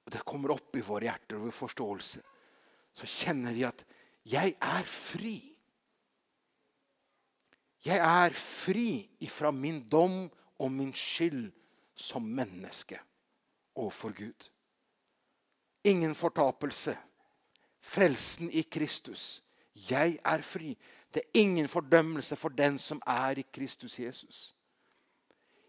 og 0.05 0.13
det 0.13 0.25
kommer 0.25 0.55
opp 0.55 0.75
i 0.75 0.83
våre 0.85 1.05
hjerter 1.05 1.37
og 1.37 1.47
vår 1.47 1.57
forståelse, 1.59 2.21
så 2.97 3.07
kjenner 3.07 3.53
vi 3.55 3.65
at 3.67 3.83
jeg 4.27 4.55
er 4.57 4.87
fri. 4.89 5.37
Jeg 7.85 8.01
er 8.01 8.35
fri 8.37 8.89
ifra 9.25 9.51
min 9.53 9.83
dom 9.89 10.25
og 10.61 10.73
min 10.73 10.91
skyld 10.97 11.49
som 11.97 12.25
menneske 12.25 12.99
overfor 13.77 14.13
Gud. 14.17 14.49
Ingen 15.83 16.15
fortapelse. 16.15 16.97
Frelsen 17.81 18.51
i 18.53 18.61
Kristus. 18.61 19.41
Jeg 19.73 20.19
er 20.25 20.41
fri. 20.45 20.75
Det 21.13 21.23
er 21.23 21.39
ingen 21.41 21.67
fordømmelse 21.67 22.35
for 22.35 22.53
den 22.53 22.77
som 22.79 23.01
er 23.07 23.41
i 23.41 23.45
Kristus 23.53 23.99
Jesus. 23.99 24.51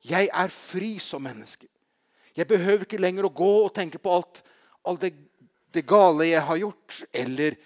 Jeg 0.03 0.31
er 0.35 0.51
fri 0.55 0.97
som 1.03 1.23
menneske. 1.23 1.69
Jeg 2.35 2.49
behøver 2.49 2.87
ikke 2.87 3.01
lenger 3.01 3.29
å 3.29 3.35
gå 3.35 3.51
og 3.67 3.75
tenke 3.77 4.01
på 4.03 4.15
alt, 4.17 4.41
alt 4.89 5.05
det, 5.05 5.13
det, 5.75 5.85
gale 5.87 6.31
jeg 6.31 6.43
har 6.49 6.61
gjort, 6.63 7.03
eller 7.13 7.59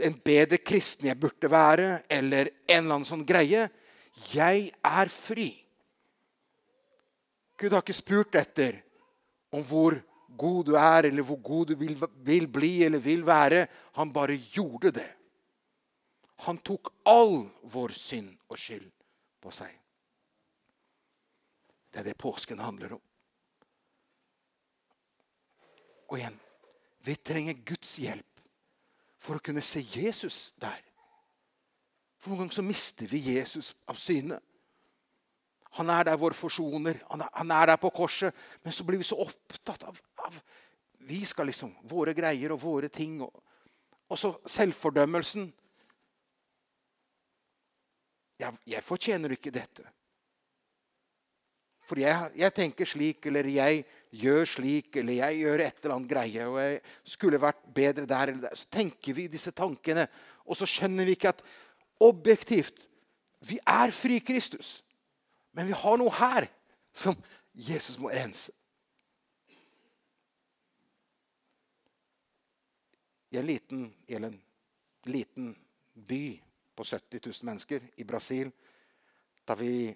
en 0.00 0.16
bedre 0.24 0.60
kristen 0.62 1.10
jeg 1.10 1.20
burde 1.20 1.50
være, 1.50 1.88
eller 2.08 2.52
en 2.64 2.76
eller 2.78 2.94
annen 2.94 3.08
sånn 3.08 3.26
greie. 3.28 3.66
Jeg 4.30 4.70
er 4.70 5.12
fri. 5.12 5.50
Gud 7.60 7.74
har 7.74 7.84
ikke 7.84 7.98
spurt 7.98 8.38
etter 8.40 8.78
om 9.52 9.64
hvor 9.66 9.98
god 10.40 10.70
du 10.70 10.76
er, 10.78 11.10
eller 11.10 11.26
hvor 11.26 11.42
god 11.44 11.72
du 11.72 11.80
vil, 11.82 11.98
vil 12.24 12.46
bli 12.48 12.72
eller 12.86 13.02
vil 13.04 13.26
være. 13.26 13.66
Han 13.98 14.14
bare 14.14 14.38
gjorde 14.54 14.94
det. 14.96 15.10
Han 16.46 16.62
tok 16.64 16.94
all 17.10 17.42
vår 17.68 17.92
synd 17.92 18.32
og 18.48 18.56
skyld 18.56 18.88
på 19.42 19.52
seg. 19.52 19.79
Det 21.90 22.00
er 22.00 22.06
det 22.10 22.18
påsken 22.18 22.62
handler 22.62 22.94
om. 22.98 23.02
Og 26.10 26.18
igjen 26.18 26.38
vi 27.06 27.16
trenger 27.16 27.62
Guds 27.64 27.94
hjelp 28.02 28.42
for 29.20 29.38
å 29.38 29.44
kunne 29.44 29.62
se 29.64 29.80
Jesus 29.80 30.50
der. 30.60 30.80
For 32.20 32.32
Noen 32.32 32.44
ganger 32.44 32.58
så 32.58 32.64
mister 32.64 33.08
vi 33.08 33.22
Jesus 33.36 33.72
av 33.88 33.96
syne. 34.00 34.36
Han 35.78 35.92
er 35.92 36.10
der 36.10 36.18
vår 36.20 36.34
forsoner. 36.36 36.98
Han 37.08 37.22
er, 37.24 37.30
han 37.32 37.54
er, 37.54 37.70
der 37.70 37.80
på 37.80 37.92
korset. 37.94 38.36
Men 38.64 38.74
så 38.74 38.84
blir 38.84 39.00
vi 39.00 39.06
så 39.06 39.16
opptatt 39.22 39.86
av, 39.88 40.00
av 40.20 40.36
Vi 41.08 41.22
skal 41.24 41.48
liksom 41.48 41.72
Våre 41.88 42.12
greier 42.14 42.52
og 42.52 42.60
våre 42.60 42.90
ting. 42.92 43.20
Og, 43.24 43.32
og 44.10 44.18
så 44.18 44.34
selvfordømmelsen. 44.44 45.48
Jeg, 48.40 48.60
jeg 48.66 48.84
fortjener 48.84 49.36
ikke 49.36 49.54
dette. 49.54 49.86
For 51.90 51.98
jeg, 51.98 52.30
jeg 52.38 52.54
tenker 52.54 52.86
slik, 52.86 53.24
eller 53.26 53.48
jeg 53.50 53.80
gjør 54.14 54.44
slik, 54.46 54.94
eller 55.00 55.16
jeg 55.16 55.40
gjør 55.40 55.62
et 55.64 55.80
eller 55.80 55.94
annet 55.96 56.10
greie, 56.12 56.44
og 56.46 56.58
jeg 56.62 56.76
skulle 57.16 57.40
vært 57.42 57.64
bedre 57.74 58.06
der 58.06 58.30
eller 58.30 58.44
der. 58.44 58.58
Så 58.58 58.70
tenker 58.70 59.16
vi 59.16 59.26
disse 59.30 59.50
tankene, 59.56 60.04
og 60.46 60.58
så 60.58 60.68
skjønner 60.70 61.08
vi 61.08 61.16
ikke 61.18 61.34
at 61.34 61.42
objektivt 62.00 62.86
Vi 63.40 63.56
er 63.64 63.88
fri 63.88 64.18
Kristus. 64.20 64.82
Men 65.56 65.70
vi 65.70 65.72
har 65.72 65.96
noe 65.96 66.12
her 66.12 66.44
som 66.92 67.16
Jesus 67.56 67.96
må 67.96 68.10
rense. 68.12 68.52
I 73.32 73.38
en 73.40 73.48
liten, 73.48 73.86
i 74.12 74.18
en 74.18 74.36
liten 75.08 75.54
by 75.94 76.36
på 76.76 76.84
70 76.84 77.24
000 77.30 77.48
mennesker 77.48 77.88
i 77.96 78.04
Brasil, 78.04 78.52
da 79.48 79.56
vi 79.56 79.88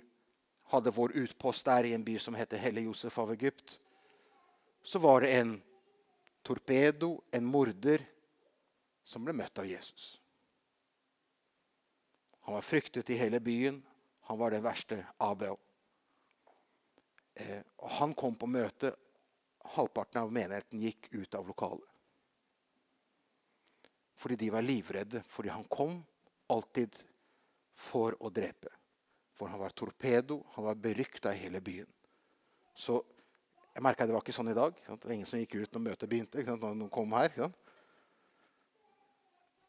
hadde 0.73 0.90
vår 0.90 1.12
utpost 1.12 1.66
der 1.66 1.85
i 1.85 1.94
en 1.94 2.04
by 2.04 2.18
som 2.18 2.35
heter 2.35 2.59
Helle 2.59 2.87
Josef 2.87 3.18
av 3.18 3.33
Egypt, 3.33 3.78
så 4.83 4.99
var 4.99 5.21
det 5.21 5.33
en 5.38 5.54
torpedo, 6.42 7.23
en 7.30 7.44
morder, 7.44 8.04
som 9.04 9.25
ble 9.25 9.35
møtt 9.37 9.59
av 9.61 9.66
Jesus. 9.68 10.18
Han 12.44 12.54
var 12.54 12.64
fryktet 12.64 13.11
i 13.11 13.16
hele 13.16 13.40
byen. 13.40 13.83
Han 14.21 14.38
var 14.38 14.50
den 14.50 14.62
verste 14.64 15.06
ABO. 15.16 15.56
Eh, 17.35 17.61
han 17.78 18.14
kom 18.14 18.37
på 18.37 18.47
møte. 18.47 18.94
Halvparten 19.76 20.21
av 20.21 20.33
menigheten 20.33 20.80
gikk 20.80 21.09
ut 21.12 21.35
av 21.35 21.49
lokalet. 21.49 21.88
Fordi 24.16 24.37
de 24.37 24.50
var 24.52 24.64
livredde. 24.64 25.23
Fordi 25.28 25.49
han 25.49 25.64
kom 25.64 26.02
alltid 26.52 26.97
for 27.75 28.16
å 28.21 28.28
drepe. 28.33 28.68
For 29.35 29.50
han 29.50 29.61
var 29.61 29.75
torpedo. 29.75 30.43
Han 30.55 30.64
var 30.64 30.79
berykta 30.79 31.35
i 31.35 31.43
hele 31.43 31.61
byen. 31.64 31.91
Så 32.75 33.00
jeg 33.75 33.83
merka 33.83 34.07
det 34.07 34.14
var 34.14 34.23
ikke 34.23 34.35
sånn 34.35 34.53
i 34.53 34.57
dag. 34.57 34.76
Det 34.87 35.03
var 35.03 35.14
ingen 35.14 35.29
som 35.29 35.41
gikk 35.41 35.57
ut 35.59 35.75
når 35.75 35.87
møtet 35.88 36.11
begynte. 36.11 36.45
når 36.47 36.75
noen 36.79 36.91
kom 36.91 37.12
her. 37.19 37.50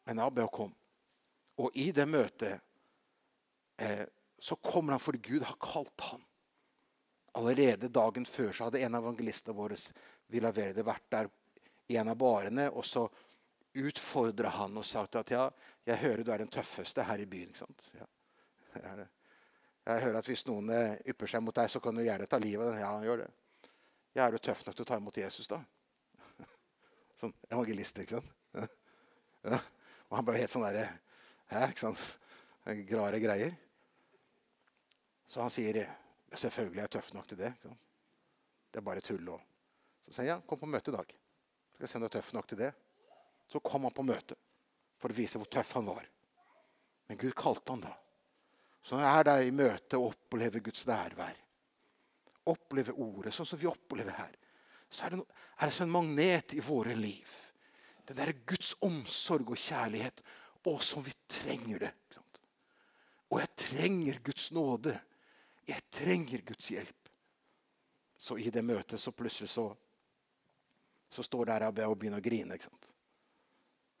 Men 0.06 0.22
Abia 0.22 0.46
kom. 0.46 0.74
Og 1.58 1.74
i 1.74 1.90
det 1.92 2.06
møtet 2.06 2.60
eh, 3.82 4.06
så 4.38 4.56
kommer 4.56 4.94
han 4.94 5.02
fordi 5.02 5.18
Gud 5.18 5.42
har 5.42 5.56
kalt 5.60 6.00
ham. 6.10 6.22
Allerede 7.36 7.88
dagen 7.88 8.26
før 8.26 8.52
så 8.52 8.68
hadde 8.68 8.80
en 8.84 8.94
av 8.94 9.02
evangelistene 9.04 9.56
våre 9.56 9.76
Villa 10.32 10.52
Verde 10.54 10.84
vært 10.86 11.10
der 11.10 11.30
i 11.88 11.96
en 11.96 12.12
av 12.12 12.18
barene. 12.20 12.68
Og 12.70 12.86
så 12.86 13.06
utfordra 13.76 14.54
han 14.56 14.76
og 14.78 14.86
sa 14.86 15.04
at 15.04 15.32
ja, 15.32 15.48
jeg 15.88 16.02
hører 16.04 16.22
du 16.22 16.32
er 16.32 16.44
den 16.44 16.52
tøffeste 16.52 17.04
her 17.04 17.20
i 17.20 17.28
byen. 17.28 17.52
Ja. 17.96 18.06
Jeg 19.86 20.02
hører 20.02 20.18
at 20.18 20.26
hvis 20.26 20.42
noen 20.48 20.70
eh, 20.74 20.96
ypper 21.12 21.30
seg 21.30 21.42
mot 21.46 21.54
deg, 21.54 21.70
så 21.70 21.80
kan 21.82 21.94
du 21.94 22.02
gjerne 22.02 22.26
ta 22.26 22.40
livet 22.42 22.66
av 22.66 22.72
den. 22.74 22.82
Ja, 22.82 22.92
gjør 23.06 23.20
det. 23.22 23.28
Ja, 24.16 24.24
er 24.24 24.34
du 24.34 24.42
tøff 24.42 24.64
nok 24.66 24.74
til 24.74 24.82
å 24.86 24.88
ta 24.88 24.98
imot 24.98 25.18
Jesus, 25.20 25.46
da? 25.50 25.60
Sånn 27.20 27.34
evangelist, 27.50 28.02
ikke 28.02 28.18
sant? 28.18 28.34
Ja. 29.46 29.60
Og 30.08 30.16
han 30.18 30.24
ble 30.26 30.40
helt 30.40 30.50
sånn 30.50 30.64
derre 30.64 30.88
Hæ? 31.52 31.68
Ikke 31.70 31.84
sant? 31.84 32.00
Rare 32.98 33.20
greier. 33.22 33.52
Så 35.30 35.38
han 35.38 35.52
sier 35.54 35.78
selvfølgelig 36.34 36.80
er 36.80 36.88
jeg 36.88 36.94
tøff 36.96 37.12
nok 37.14 37.28
til 37.30 37.38
det. 37.38 37.52
Det 37.62 38.80
er 38.80 38.86
bare 38.88 39.04
tull. 39.06 39.28
Og. 39.30 39.38
Så 40.02 40.16
sier 40.16 40.26
jeg 40.26 40.32
ja, 40.32 40.40
kom 40.50 40.58
på 40.58 40.70
møte 40.70 40.90
i 40.90 40.96
dag. 40.96 41.14
Skal 41.76 41.86
jeg 41.86 41.92
se 41.92 42.00
om 42.00 42.02
du 42.02 42.08
er 42.08 42.14
tøff 42.16 42.32
nok 42.34 42.50
til 42.50 42.60
det. 42.64 42.72
Så 43.46 43.62
kom 43.62 43.86
han 43.86 43.94
på 43.94 44.06
møte 44.06 44.38
for 44.98 45.14
å 45.14 45.18
vise 45.18 45.38
hvor 45.38 45.50
tøff 45.50 45.76
han 45.78 45.86
var. 45.86 46.10
Men 47.06 47.22
Gud 47.22 47.36
kalte 47.38 47.74
han 47.76 47.86
da. 47.86 47.94
Han 48.92 49.02
er 49.02 49.26
der 49.26 49.42
i 49.42 49.54
møte 49.54 49.98
og 49.98 50.12
opplever 50.12 50.62
Guds 50.62 50.86
nærvær 50.86 51.34
opplever 52.46 52.98
ordet 53.02 53.34
sånn 53.34 53.48
som 53.48 53.60
vi 53.60 53.68
opplever 53.70 54.14
her, 54.16 54.34
så 54.90 55.06
er 55.06 55.16
det, 55.16 55.22
er 55.58 55.68
det 55.68 55.74
som 55.74 55.88
en 55.88 55.94
magnet 55.96 56.54
i 56.54 56.62
våre 56.62 56.94
liv. 56.94 57.30
Den 58.06 58.20
der 58.20 58.32
Guds 58.46 58.74
omsorg 58.86 59.50
og 59.50 59.58
kjærlighet. 59.58 60.22
Å, 60.66 60.72
som 60.82 61.02
vi 61.06 61.12
trenger 61.30 61.82
det. 61.84 61.92
Og 63.30 63.38
jeg 63.38 63.50
trenger 63.58 64.16
Guds 64.26 64.48
nåde. 64.54 64.94
Jeg 65.66 65.82
trenger 65.94 66.42
Guds 66.46 66.70
hjelp. 66.70 67.10
Så 68.18 68.38
i 68.38 68.50
det 68.50 68.62
møtet 68.66 69.02
så 69.02 69.12
plutselig 69.14 69.50
så, 69.50 69.68
så 71.10 71.26
står 71.26 71.50
der 71.50 71.66
og 71.68 71.98
begynner 71.98 72.22
å 72.22 72.24
grine. 72.24 72.58
ikke 72.58 72.70
sant? 72.70 72.90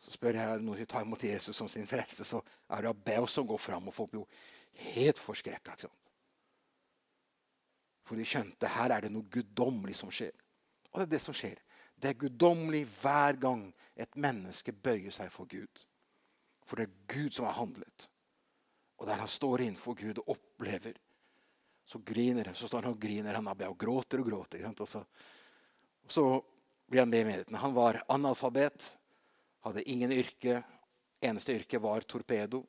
Så 0.06 0.14
spør 0.14 0.38
jeg 0.38 0.62
noen 0.62 0.78
som 0.78 0.88
tar 0.92 1.06
imot 1.06 1.24
Jesus 1.26 1.58
som 1.58 1.68
sin 1.70 1.88
frelse, 1.90 2.22
så 2.24 2.38
er 2.70 2.84
det 2.84 2.92
Abbaus 2.92 3.32
som 3.34 3.46
går 3.48 3.58
fram. 3.58 3.88
Og 3.90 3.94
folk 3.94 4.12
blir 4.12 4.44
helt 4.94 5.18
forskrekka. 5.18 5.74
For 8.06 8.14
de 8.14 8.26
skjønte 8.28 8.70
her 8.70 8.94
er 8.94 9.06
det 9.06 9.10
noe 9.10 9.26
guddommelig 9.34 9.98
som 9.98 10.12
skjer. 10.14 10.34
Og 10.92 11.00
det 11.00 11.08
er 11.08 11.14
det 11.16 11.22
som 11.24 11.34
skjer. 11.34 11.58
Det 11.98 12.12
er 12.12 12.20
guddommelig 12.20 12.84
hver 13.00 13.38
gang 13.40 13.66
et 13.98 14.14
menneske 14.20 14.70
bøyer 14.70 15.10
seg 15.14 15.32
for 15.34 15.48
Gud. 15.50 15.82
For 16.66 16.78
det 16.78 16.86
er 16.86 17.00
Gud 17.10 17.34
som 17.34 17.48
har 17.48 17.58
handlet. 17.58 18.06
Og 19.00 19.08
der 19.08 19.18
han 19.20 19.30
står 19.30 19.64
innenfor 19.64 19.96
Gud 19.98 20.20
og 20.22 20.36
opplever, 20.36 20.94
så 21.86 22.00
griner 22.02 22.48
han. 22.48 22.54
så 22.58 22.68
står 22.68 22.86
han 22.86 22.94
og 22.94 23.00
griner 23.00 23.34
han 23.34 23.48
og 23.48 23.78
gråter 23.78 24.22
og 24.22 24.30
gråter. 24.30 24.64
Og 24.70 24.88
så, 24.88 25.02
og 26.06 26.12
så 26.12 26.24
blir 26.86 27.02
han 27.02 27.10
med 27.10 27.20
i 27.20 27.28
menigheten. 27.28 27.58
Han 27.58 27.74
var 27.74 28.02
analfabet, 28.08 28.88
hadde 29.66 29.82
ingen 29.90 30.12
yrke. 30.12 30.62
Eneste 31.20 31.56
yrke 31.56 31.78
var 31.82 32.00
torpedo. 32.00 32.62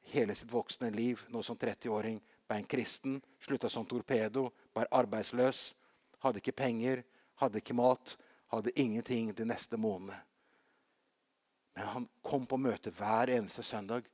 Hele 0.00 0.34
sitt 0.34 0.52
voksne 0.52 0.90
liv, 0.90 1.24
nå 1.32 1.42
som 1.42 1.56
30-åring, 1.58 2.20
ble 2.46 2.58
en 2.60 2.68
kristen. 2.68 3.16
Slutta 3.40 3.70
som 3.72 3.86
torpedo 3.88 4.50
var 4.76 4.90
arbeidsløs, 4.92 5.72
hadde 6.22 6.42
ikke 6.42 6.54
penger, 6.60 7.02
hadde 7.40 7.58
ikke 7.58 7.76
mat, 7.76 8.14
hadde 8.52 8.74
ingenting 8.78 9.32
de 9.34 9.46
neste 9.48 9.80
månedene. 9.80 10.20
Men 11.74 11.90
han 11.90 12.06
kom 12.22 12.44
på 12.46 12.60
møte 12.60 12.92
hver 12.94 13.32
eneste 13.34 13.64
søndag 13.66 14.06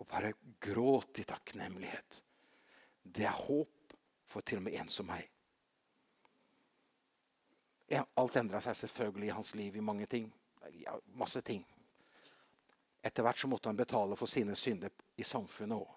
og 0.00 0.08
bare 0.08 0.32
gråt 0.62 1.20
i 1.20 1.26
takknemlighet. 1.28 2.22
Det 3.02 3.26
er 3.28 3.36
håp 3.36 3.96
for 4.32 4.40
til 4.40 4.62
og 4.62 4.64
med 4.70 4.78
en 4.80 4.88
som 4.88 5.10
meg. 5.10 5.28
Alt 8.16 8.38
endra 8.40 8.62
seg 8.64 8.78
selvfølgelig 8.78 9.28
i 9.28 9.36
hans 9.36 9.52
liv 9.58 9.76
i 9.76 9.84
mange 9.84 10.06
ting. 10.08 10.30
Ja, 10.80 10.96
masse 11.18 11.42
ting. 11.44 11.60
Etter 13.02 13.26
hvert 13.26 13.38
så 13.38 13.50
måtte 13.50 13.68
han 13.68 13.78
betale 13.78 14.16
for 14.18 14.30
sine 14.30 14.54
synder 14.58 14.92
i 15.18 15.26
samfunnet 15.26 15.78
òg. 15.78 15.90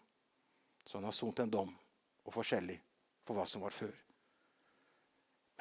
Så 0.85 0.97
han 0.97 1.05
har 1.07 1.15
sont 1.17 1.39
en 1.41 1.51
dom 1.51 1.71
og 2.25 2.33
forskjellig 2.33 2.77
for 3.25 3.37
hva 3.37 3.45
som 3.49 3.63
var 3.65 3.73
før 3.73 3.93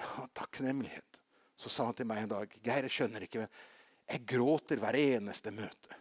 ja, 0.00 0.28
takknemlighet. 0.33 1.20
Så 1.57 1.70
sa 1.70 1.87
han 1.88 1.96
til 1.96 2.09
meg 2.09 2.24
en 2.24 2.33
dag 2.33 2.57
Geir, 2.64 2.87
jeg 2.88 2.96
skjønner 2.96 3.26
ikke, 3.26 3.44
men 3.44 3.52
jeg 4.11 4.26
gråter 4.28 4.80
hver 4.83 4.98
eneste 4.98 5.52
møte. 5.54 6.00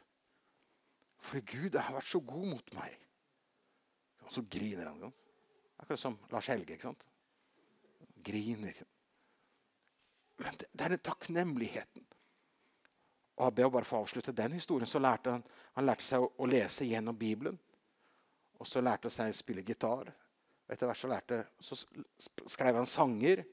For 1.23 1.39
Gud 1.47 1.77
har 1.79 1.95
vært 1.95 2.12
så 2.12 2.19
god 2.19 2.47
mot 2.49 2.73
meg. 2.75 2.95
Og 4.27 4.32
så 4.34 4.43
griner 4.43 4.89
han. 4.89 5.13
Akkurat 5.79 6.01
som 6.01 6.17
Lars 6.32 6.49
Helge. 6.51 6.75
ikke 6.75 6.89
sant? 6.89 7.06
Griner. 8.23 8.82
Men 10.41 10.58
det, 10.60 10.67
det 10.71 10.86
er 10.86 10.95
den 10.95 11.06
takknemligheten. 11.06 12.03
Og 13.34 13.46
jeg 13.46 13.56
bare 13.58 13.74
bare 13.74 13.89
få 13.89 14.02
avslutte 14.04 14.36
den 14.36 14.52
historien. 14.54 14.88
så 14.88 15.00
lærte 15.00 15.32
Han 15.32 15.43
han 15.74 15.86
lærte 15.86 16.06
seg 16.06 16.22
å, 16.22 16.32
å 16.38 16.46
lese 16.46 16.86
gjennom 16.86 17.17
Bibelen. 17.17 17.58
Og 18.60 18.67
så 18.67 18.82
lærte 18.82 19.10
han 19.10 19.15
seg 19.15 19.34
å 19.34 19.38
spille 19.38 19.65
gitar. 19.65 20.12
Og 20.63 20.74
etter 20.74 20.88
hvert 20.88 21.02
så, 21.02 21.10
lærte, 21.10 21.39
så 21.60 21.78
skrev 22.46 22.78
han 22.78 22.89
sanger. 22.89 23.43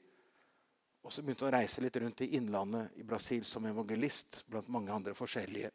Og 1.01 1.13
så 1.13 1.23
begynte 1.23 1.47
han 1.47 1.53
å 1.53 1.57
reise 1.57 1.81
litt 1.81 1.97
rundt 1.97 2.21
i 2.21 2.35
innlandet 2.37 2.99
i 3.01 3.03
Brasil 3.03 3.45
som 3.45 3.65
evangelist 3.65 4.43
blant 4.47 4.69
mange 4.69 4.93
andre 4.93 5.17
forskjellige. 5.17 5.71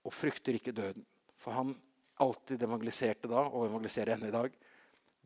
og 0.00 0.14
frykter 0.16 0.56
ikke 0.56 0.72
døden. 0.72 1.04
For 1.36 1.52
han 1.52 1.74
alltid 2.24 2.62
evangeliserte 2.62 3.28
da, 3.28 3.42
og 3.48 3.66
evangeliserer 3.66 4.14
ennå 4.14 4.30
i 4.30 4.32
dag, 4.32 4.54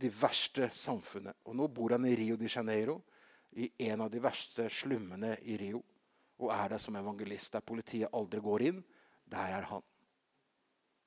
de 0.02 0.10
verste 0.10 0.66
samfunnet. 0.74 1.36
Og 1.46 1.54
nå 1.54 1.68
bor 1.70 1.94
han 1.94 2.06
i 2.06 2.14
Rio 2.18 2.36
de 2.36 2.50
Janeiro, 2.50 2.96
i 3.54 3.68
en 3.86 4.02
av 4.02 4.10
de 4.10 4.18
verste 4.18 4.66
slummene 4.70 5.36
i 5.46 5.56
Rio. 5.60 5.78
Og 6.38 6.50
er 6.50 6.68
der 6.68 6.78
som 6.78 6.96
evangelist, 6.96 7.52
der 7.52 7.60
politiet 7.60 8.10
aldri 8.12 8.40
går 8.40 8.66
inn. 8.68 8.84
Der 9.30 9.38
er 9.56 9.66
han 9.70 9.82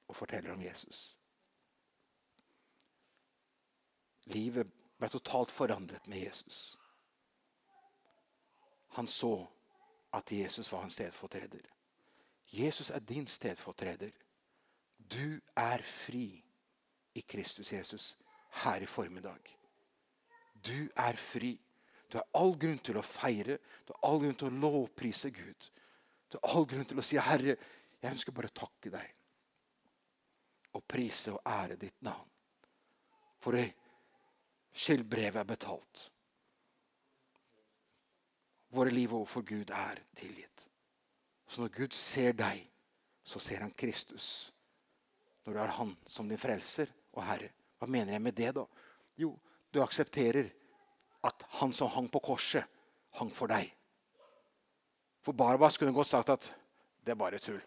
og 0.08 0.16
forteller 0.16 0.54
om 0.54 0.62
Jesus. 0.62 1.18
Livet 4.32 4.72
ble 5.00 5.10
totalt 5.12 5.52
forandret 5.52 6.08
med 6.08 6.24
Jesus. 6.26 6.78
Han 8.98 9.08
så 9.08 9.46
at 10.13 10.32
Jesus 10.32 10.72
var 10.72 10.82
hans 10.82 10.94
stedfortreder. 10.94 11.68
Jesus 12.52 12.90
er 12.90 13.00
din 13.00 13.28
stedfortreder. 13.28 14.12
Du 14.98 15.40
er 15.56 15.84
fri 15.84 16.44
i 17.16 17.20
Kristus 17.22 17.74
Jesus 17.74 18.18
her 18.63 18.76
i 18.76 18.86
formiddag. 18.86 19.58
Du 20.66 20.90
er 20.96 21.16
fri. 21.16 21.60
Du 22.08 22.17
har 22.17 22.28
all 22.39 22.56
grunn 22.60 22.80
til 22.80 22.98
å 23.00 23.04
feire, 23.04 23.58
du 23.86 23.93
har 23.93 24.10
all 24.10 24.22
grunn 24.24 24.38
til 24.39 24.48
å 24.48 24.60
lovprise 24.63 25.32
Gud. 25.36 25.70
Du 26.32 26.38
har 26.38 26.56
all 26.56 26.67
grunn 26.70 26.86
til 26.88 27.00
å 27.00 27.04
si, 27.04 27.17
'Herre, 27.17 27.58
jeg 28.02 28.12
ønsker 28.12 28.32
bare 28.32 28.48
å 28.48 28.60
takke 28.65 28.91
deg' 28.93 29.13
og 30.78 30.86
prise 30.88 31.34
og 31.34 31.41
ære 31.46 31.76
ditt 31.76 32.02
navn. 32.02 32.30
For 33.41 33.58
skyldbrevet 34.74 35.41
er 35.41 35.50
betalt. 35.50 36.12
Våre 38.70 38.91
liv 38.91 39.13
overfor 39.13 39.46
Gud 39.48 39.72
er 39.72 40.02
tilgitt. 40.15 40.67
Så 41.48 41.62
når 41.62 41.74
Gud 41.74 41.93
ser 41.93 42.36
deg, 42.38 42.67
så 43.24 43.39
ser 43.39 43.63
han 43.63 43.72
Kristus. 43.72 44.52
Når 45.46 45.54
du 45.54 45.60
har 45.60 45.67
Han 45.80 45.96
som 46.06 46.28
din 46.28 46.38
frelser 46.38 46.91
og 47.13 47.24
Herre. 47.24 47.50
Hva 47.80 47.88
mener 47.88 48.13
jeg 48.13 48.22
med 48.22 48.36
det, 48.36 48.52
da? 48.56 48.65
Jo, 49.15 49.32
du 49.72 49.80
aksepterer 49.82 50.50
at 51.23 51.43
han 51.60 51.73
som 51.73 51.89
hang 51.89 52.08
på 52.12 52.19
korset, 52.19 52.63
hang 53.17 53.32
for 53.34 53.49
deg. 53.51 53.71
For 55.21 55.34
Barbas 55.34 55.77
kunne 55.77 55.93
godt 55.93 56.08
sagt 56.08 56.30
at 56.30 56.56
det 57.06 57.12
er 57.12 57.19
bare 57.19 57.39
tull. 57.39 57.62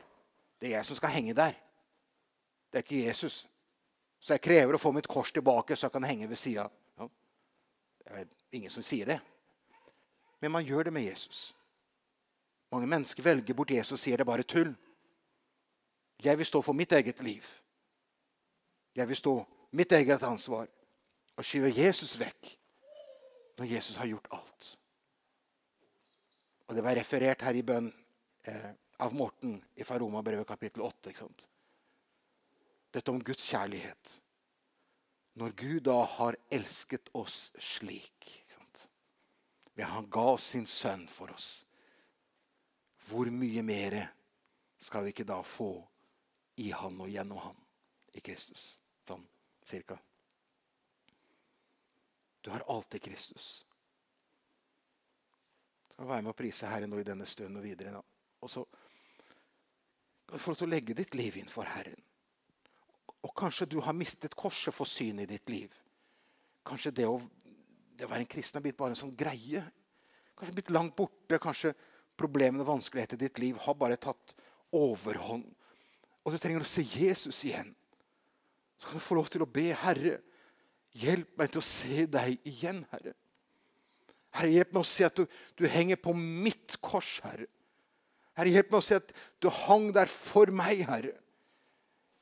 Det 0.61 0.69
er 0.69 0.79
jeg 0.79 0.87
som 0.87 0.97
skal 0.97 1.13
henge 1.15 1.35
der. 1.35 1.57
Det 2.71 2.79
er 2.79 2.85
ikke 2.85 3.07
Jesus. 3.07 3.47
Så 4.21 4.35
jeg 4.35 4.45
krever 4.45 4.77
å 4.77 4.81
få 4.81 4.93
mitt 4.93 5.09
kors 5.09 5.33
tilbake, 5.33 5.77
så 5.77 5.89
jeg 5.89 5.93
kan 5.93 6.05
henge 6.05 6.29
ved 6.29 6.39
sida. 6.39 6.69
Det 6.99 8.13
er 8.13 8.27
ingen 8.53 8.73
som 8.73 8.85
sier 8.85 9.07
det. 9.07 9.19
Men 10.41 10.53
man 10.53 10.65
gjør 10.65 10.89
det 10.89 10.93
med 10.93 11.03
Jesus. 11.03 11.55
Mange 12.73 12.87
mennesker 12.87 13.23
velger 13.23 13.55
bort 13.55 13.71
Jesus 13.71 13.99
og 13.99 14.03
sier 14.03 14.17
det 14.17 14.25
er 14.25 14.31
bare 14.31 14.47
tull. 14.47 14.73
Jeg 16.23 16.39
vil 16.39 16.47
stå 16.47 16.63
for 16.63 16.77
mitt 16.77 16.93
eget 16.93 17.21
liv. 17.25 17.45
Jeg 18.95 19.09
vil 19.09 19.17
stå 19.17 19.35
mitt 19.73 19.93
eget 19.93 20.23
ansvar 20.23 20.69
og 21.37 21.45
skyve 21.45 21.73
Jesus 21.77 22.19
vekk 22.21 22.60
når 23.61 23.69
Jesus 23.75 23.99
har 24.01 24.09
gjort 24.09 24.31
alt. 24.35 24.69
Og 26.71 26.77
Det 26.77 26.85
var 26.87 26.97
referert 26.97 27.45
her 27.45 27.59
i 27.59 27.67
bønn 27.67 27.91
eh, 28.49 28.71
av 29.05 29.15
Morten 29.15 29.59
i 29.77 29.85
Faroma-brevet 29.85 30.49
kapittel 30.49 30.85
8. 30.87 31.11
ikke 31.11 31.25
sant? 31.25 31.47
Dette 32.91 33.13
om 33.13 33.23
Guds 33.23 33.47
kjærlighet. 33.47 34.17
Når 35.39 35.55
Gud 35.59 35.81
da 35.87 36.01
har 36.19 36.39
elsket 36.51 37.13
oss 37.15 37.51
slik 37.63 38.41
ved 39.81 39.89
Han 39.89 40.11
ga 40.11 40.27
oss 40.35 40.51
sin 40.53 40.67
sønn 40.67 41.07
for 41.09 41.33
oss. 41.33 41.65
Hvor 43.09 43.31
mye 43.33 43.63
mer 43.65 43.97
skal 44.81 45.07
vi 45.07 45.15
ikke 45.15 45.25
da 45.25 45.41
få 45.47 45.73
i 46.61 46.69
Han 46.77 47.01
og 47.01 47.09
gjennom 47.09 47.41
Han 47.47 47.57
i 48.13 48.21
Kristus? 48.21 48.75
Sånn 49.09 49.25
cirka. 49.65 49.97
Du 52.41 52.51
har 52.51 52.65
alltid 52.69 53.03
Kristus. 53.03 53.65
Kan 55.97 56.09
være 56.09 56.25
med 56.25 56.33
å 56.33 56.39
prise 56.39 56.69
Herren 56.71 56.91
nå 56.93 57.01
i 57.01 57.07
denne 57.07 57.27
stunden 57.29 57.61
og 57.61 57.67
videre. 57.67 57.93
Nå. 57.93 58.01
Og 58.41 58.51
så 58.51 58.65
kan 60.27 60.39
du 60.39 60.43
få 60.43 60.55
lov 60.55 60.61
til 60.63 60.69
å 60.71 60.73
legge 60.73 60.97
ditt 60.97 61.17
liv 61.19 61.37
inn 61.41 61.51
for 61.53 61.69
Herren. 61.69 62.01
Og 63.21 63.35
kanskje 63.37 63.69
du 63.69 63.81
har 63.85 63.97
mistet 63.97 64.37
korset 64.39 64.73
for 64.73 64.89
syn 64.89 65.21
i 65.21 65.29
ditt 65.29 65.49
liv. 65.53 65.75
Kanskje 66.65 66.95
det 67.03 67.09
å, 67.09 67.19
det 67.97 68.07
å 68.07 68.11
være 68.11 68.25
en 68.25 68.33
kristen 68.33 68.61
er 68.61 68.65
blitt 68.65 68.79
bare 68.79 68.95
en 68.95 69.03
sånn 69.03 69.17
greie. 69.17 69.61
Kanskje 70.39 70.57
blitt 70.57 70.73
langt 70.73 70.97
borte. 70.97 71.37
Kanskje 71.43 71.75
problemene 72.17 72.65
og 72.65 72.71
vanskeligheter 72.77 73.21
i 73.21 73.27
ditt 73.27 73.43
liv 73.43 73.61
har 73.61 73.77
bare 73.77 74.01
tatt 74.01 74.33
overhånd. 74.77 75.45
Og 76.25 76.33
du 76.33 76.41
trenger 76.41 76.65
å 76.65 76.69
se 76.69 76.85
Jesus 76.87 77.45
igjen. 77.45 77.75
Så 78.81 78.89
kan 78.89 79.01
du 79.01 79.05
få 79.05 79.19
lov 79.19 79.29
til 79.29 79.45
å 79.45 79.51
be 79.51 79.69
Herre, 79.77 80.21
hjelp 80.99 81.31
meg 81.39 81.53
til 81.53 81.63
å 81.63 81.67
se 81.67 82.05
deg 82.11 82.37
igjen, 82.49 82.83
Herre. 82.93 83.15
Herre, 84.37 84.53
hjelp 84.55 84.75
meg 84.75 84.85
å 84.85 84.91
se 84.91 85.07
at 85.07 85.17
du, 85.19 85.25
du 85.59 85.67
henger 85.71 85.99
på 86.01 86.15
mitt 86.17 86.77
kors, 86.85 87.19
Herre. 87.25 87.49
Herre, 88.39 88.53
hjelp 88.55 88.71
meg 88.71 88.79
å 88.79 88.87
se 88.87 89.01
at 89.01 89.11
du 89.43 89.51
hang 89.67 89.91
der 89.95 90.11
for 90.11 90.53
meg, 90.55 90.85
Herre. 90.89 91.17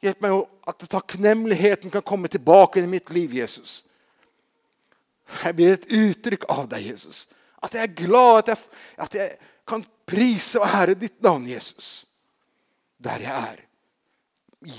Hjelp 0.04 0.22
meg 0.22 0.38
at 0.70 0.86
takknemligheten 0.90 1.92
kan 1.92 2.04
komme 2.06 2.30
tilbake 2.30 2.80
i 2.80 2.90
mitt 2.90 3.10
liv, 3.14 3.34
Jesus. 3.34 3.82
Jeg 5.42 5.56
blir 5.58 5.74
et 5.74 5.88
uttrykk 5.92 6.46
av 6.52 6.68
deg, 6.70 6.86
Jesus. 6.94 7.26
At 7.60 7.74
jeg 7.74 7.88
er 7.88 7.96
glad, 8.06 8.44
at 8.44 8.52
jeg, 8.52 8.82
at 9.04 9.16
jeg 9.18 9.38
kan 9.68 9.82
prise 10.08 10.62
og 10.62 10.68
ære 10.70 10.94
ditt 10.96 11.18
navn, 11.24 11.48
Jesus. 11.50 12.06
Der 13.02 13.26
jeg 13.26 13.34
er. 13.34 13.64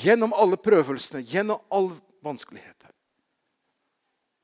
Gjennom 0.02 0.34
alle 0.36 0.58
prøvelsene, 0.60 1.22
gjennom 1.28 1.62
all 1.72 1.92
vanskeligheter. 2.26 2.79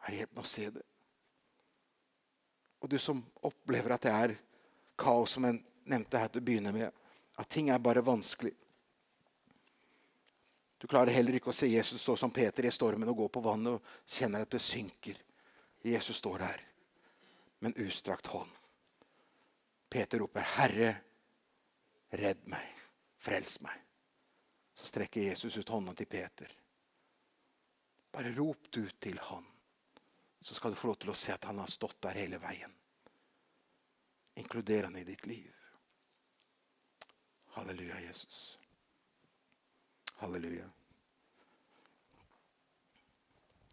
Herre, 0.06 0.22
hjelp 0.22 0.36
meg 0.38 0.46
å 0.46 0.50
se 0.50 0.68
det. 0.70 0.84
Og 2.86 2.92
du 2.92 3.00
som 3.02 3.24
opplever 3.48 3.96
at 3.96 4.06
det 4.06 4.14
er 4.14 4.36
kaos, 5.00 5.34
som 5.34 5.48
jeg 5.48 5.58
nevnte 5.90 6.22
her 6.22 6.30
til 6.30 6.44
å 6.44 6.46
begynne 6.46 6.74
med, 6.76 6.94
at 7.36 7.50
ting 7.52 7.72
er 7.74 7.82
bare 7.82 8.04
vanskelig. 8.06 8.54
Du 10.78 10.88
klarer 10.88 11.16
heller 11.16 11.40
ikke 11.40 11.50
å 11.50 11.56
se 11.56 11.68
Jesus 11.72 12.04
stå 12.04 12.14
som 12.20 12.34
Peter 12.36 12.68
i 12.68 12.74
stormen 12.74 13.10
og 13.10 13.24
gå 13.24 13.28
på 13.34 13.42
vannet 13.42 13.80
og 13.80 13.96
kjenner 14.06 14.46
at 14.46 14.52
det 14.54 14.62
synker. 14.62 15.18
Jesus 15.86 16.20
står 16.22 16.44
der 16.44 16.62
med 17.60 17.72
en 17.72 17.88
utstrakt 17.88 18.28
hånd. 18.28 18.52
Peter 19.90 20.20
roper, 20.20 20.42
'Herre, 20.42 20.96
redd 22.10 22.48
meg. 22.52 22.70
Frels 23.18 23.62
meg.' 23.62 23.82
Så 24.76 24.86
strekker 24.86 25.22
Jesus 25.22 25.58
ut 25.58 25.70
hånda 25.70 25.94
til 25.94 26.06
Peter. 26.06 26.52
Bare 28.12 28.36
rop 28.36 28.68
du 28.70 28.90
til 29.00 29.18
han, 29.20 29.46
så 30.46 30.56
skal 30.56 30.72
du 30.72 30.78
få 30.78 30.88
lov 30.88 30.96
til 31.02 31.10
å 31.10 31.18
se 31.18 31.34
at 31.34 31.46
han 31.50 31.58
har 31.58 31.72
stått 31.74 31.98
der 32.06 32.20
hele 32.20 32.38
veien. 32.38 32.74
Inkluder 34.38 34.84
han 34.86 34.98
i 35.00 35.02
ditt 35.04 35.26
liv. 35.26 35.50
Halleluja, 37.56 37.98
Jesus. 38.04 38.60
Halleluja. 40.20 40.68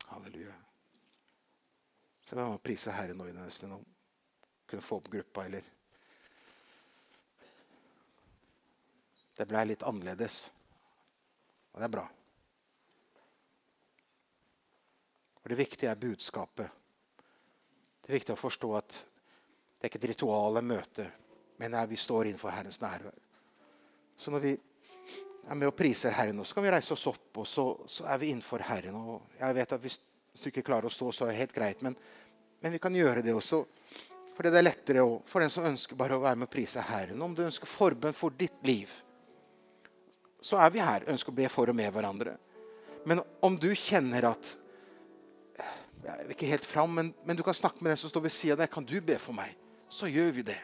Halleluja. 0.07 0.55
Så 2.23 2.39
jeg 2.39 2.49
meg 2.55 2.65
prise 2.65 2.97
Herren 2.97 3.21
nå 3.21 3.29
i 3.29 3.37
denne 3.37 3.53
stunden. 3.53 3.85
Kunne 4.65 4.89
få 4.89 5.03
opp 5.03 5.13
gruppa, 5.13 5.45
eller 5.45 5.69
Det 9.37 9.45
ble 9.53 9.67
litt 9.69 9.85
annerledes. 9.85 10.41
Og 11.77 11.85
det 11.85 11.91
er 11.91 11.97
bra. 12.01 12.09
For 15.43 15.51
Det 15.51 15.59
viktige 15.59 15.91
er 15.91 15.99
budskapet. 15.99 16.71
Det 18.03 18.11
er 18.11 18.19
viktig 18.19 18.35
å 18.35 18.39
forstå 18.39 18.71
at 18.79 18.95
det 18.95 19.89
er 19.89 19.91
ikke 19.91 19.99
et 20.03 20.11
ritual 20.13 20.53
eller 20.53 20.63
møte, 20.67 21.09
men 21.59 21.75
vi 21.91 21.99
står 21.99 22.31
innenfor 22.31 22.55
Herrens 22.55 22.81
nærvær. 22.83 23.17
Så 24.19 24.31
når 24.31 24.45
vi 24.45 24.53
er 24.55 25.59
med 25.59 25.67
og 25.67 25.75
priser 25.75 26.15
Herren, 26.15 26.39
så 26.47 26.55
kan 26.55 26.67
vi 26.67 26.71
reise 26.71 26.95
oss 26.95 27.09
opp, 27.11 27.31
og 27.43 27.47
så, 27.51 27.65
så 27.91 28.07
er 28.07 28.21
vi 28.23 28.31
innenfor 28.31 28.63
Herren. 28.67 28.95
Og 28.95 29.39
jeg 29.41 29.59
vet 29.59 29.75
at 29.75 29.83
hvis 29.83 29.99
du 30.39 30.49
ikke 30.53 30.65
klarer 30.67 30.87
å 30.87 30.95
stå, 30.95 31.11
så 31.11 31.27
er 31.27 31.33
det 31.33 31.41
helt 31.41 31.57
greit. 31.57 31.83
Men, 31.83 31.97
men 32.63 32.75
vi 32.77 32.81
kan 32.83 32.95
gjøre 32.95 33.25
det 33.27 33.35
også. 33.35 33.65
Fordi 34.37 34.53
det 34.53 34.63
er 34.63 34.69
lettere 34.69 35.03
å, 35.05 35.19
for 35.27 35.43
den 35.43 35.51
som 35.53 35.67
ønsker 35.67 35.99
bare 35.99 36.17
å 36.17 36.23
være 36.23 36.39
med 36.41 36.49
og 36.49 36.55
prise 36.55 36.85
Herren. 36.87 37.21
Om 37.27 37.35
du 37.37 37.43
ønsker 37.45 37.69
forbønn 37.69 38.17
for 38.17 38.35
ditt 38.39 38.63
liv, 38.67 38.95
så 40.43 40.63
er 40.63 40.73
vi 40.75 40.83
her. 40.83 41.11
Ønsker 41.11 41.35
å 41.35 41.41
be 41.43 41.51
for 41.53 41.71
og 41.71 41.79
med 41.79 41.91
hverandre. 41.95 42.39
Men 43.07 43.21
om 43.43 43.59
du 43.59 43.73
kjenner 43.75 44.31
at 44.31 44.55
Jeg 46.03 46.27
vil 46.27 46.35
ikke 46.35 46.51
helt 46.51 46.67
fram, 46.67 46.95
men, 46.99 47.13
men 47.25 47.39
du 47.39 47.45
kan 47.47 47.55
snakke 47.55 47.83
med 47.83 47.93
den 47.93 48.01
som 48.01 48.11
står 48.11 48.25
ved 48.27 48.35
sida 48.35 48.57
av 48.57 48.63
deg. 48.65 48.71
Kan 48.73 48.87
du 48.89 48.97
be 49.05 49.19
for 49.23 49.37
meg? 49.37 49.55
Så 49.93 50.09
gjør 50.11 50.33
vi 50.35 50.45
det. 50.47 50.59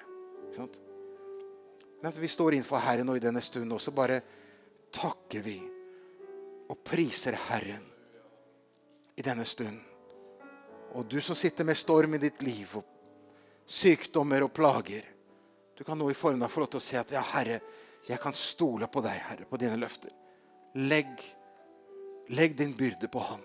Men 0.56 2.10
at 2.10 2.18
vi 2.18 2.30
står 2.30 2.56
innenfor 2.56 2.82
Herren 2.82 3.06
nå 3.06 3.16
i 3.18 3.22
denne 3.22 3.42
stunden, 3.44 3.74
og 3.76 3.82
så 3.82 3.94
bare 3.94 4.20
takker 4.94 5.44
vi 5.44 5.58
og 6.68 6.80
priser 6.84 7.36
Herren 7.48 7.84
i 9.18 9.24
denne 9.24 9.46
stunden. 9.48 9.82
Og 10.96 11.06
du 11.06 11.20
som 11.20 11.36
sitter 11.36 11.66
med 11.68 11.76
storm 11.76 12.16
i 12.16 12.22
ditt 12.22 12.40
liv, 12.42 12.70
og 12.78 12.86
sykdommer 13.68 14.46
og 14.46 14.54
plager 14.56 15.04
Du 15.76 15.84
kan 15.84 15.98
nå 15.98 16.08
i 16.10 16.14
formiddag 16.16 16.50
få 16.50 16.64
lov 16.64 16.70
til 16.72 16.80
å 16.80 16.82
si 16.82 16.96
at 16.98 17.12
ja, 17.14 17.20
Herre, 17.22 17.60
Jeg 18.08 18.18
kan 18.18 18.32
stole 18.32 18.88
på 18.88 19.02
deg, 19.04 19.18
Herre, 19.28 19.44
på 19.44 19.58
dine 19.60 19.76
løfter. 19.76 20.10
Legg, 20.74 21.20
legg 22.32 22.56
din 22.56 22.72
byrde 22.74 23.10
på 23.12 23.20
Han. 23.20 23.42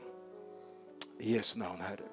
I 1.19 1.33
Jesu 1.33 1.59
navn, 1.59 1.81
Herre. 1.81 2.12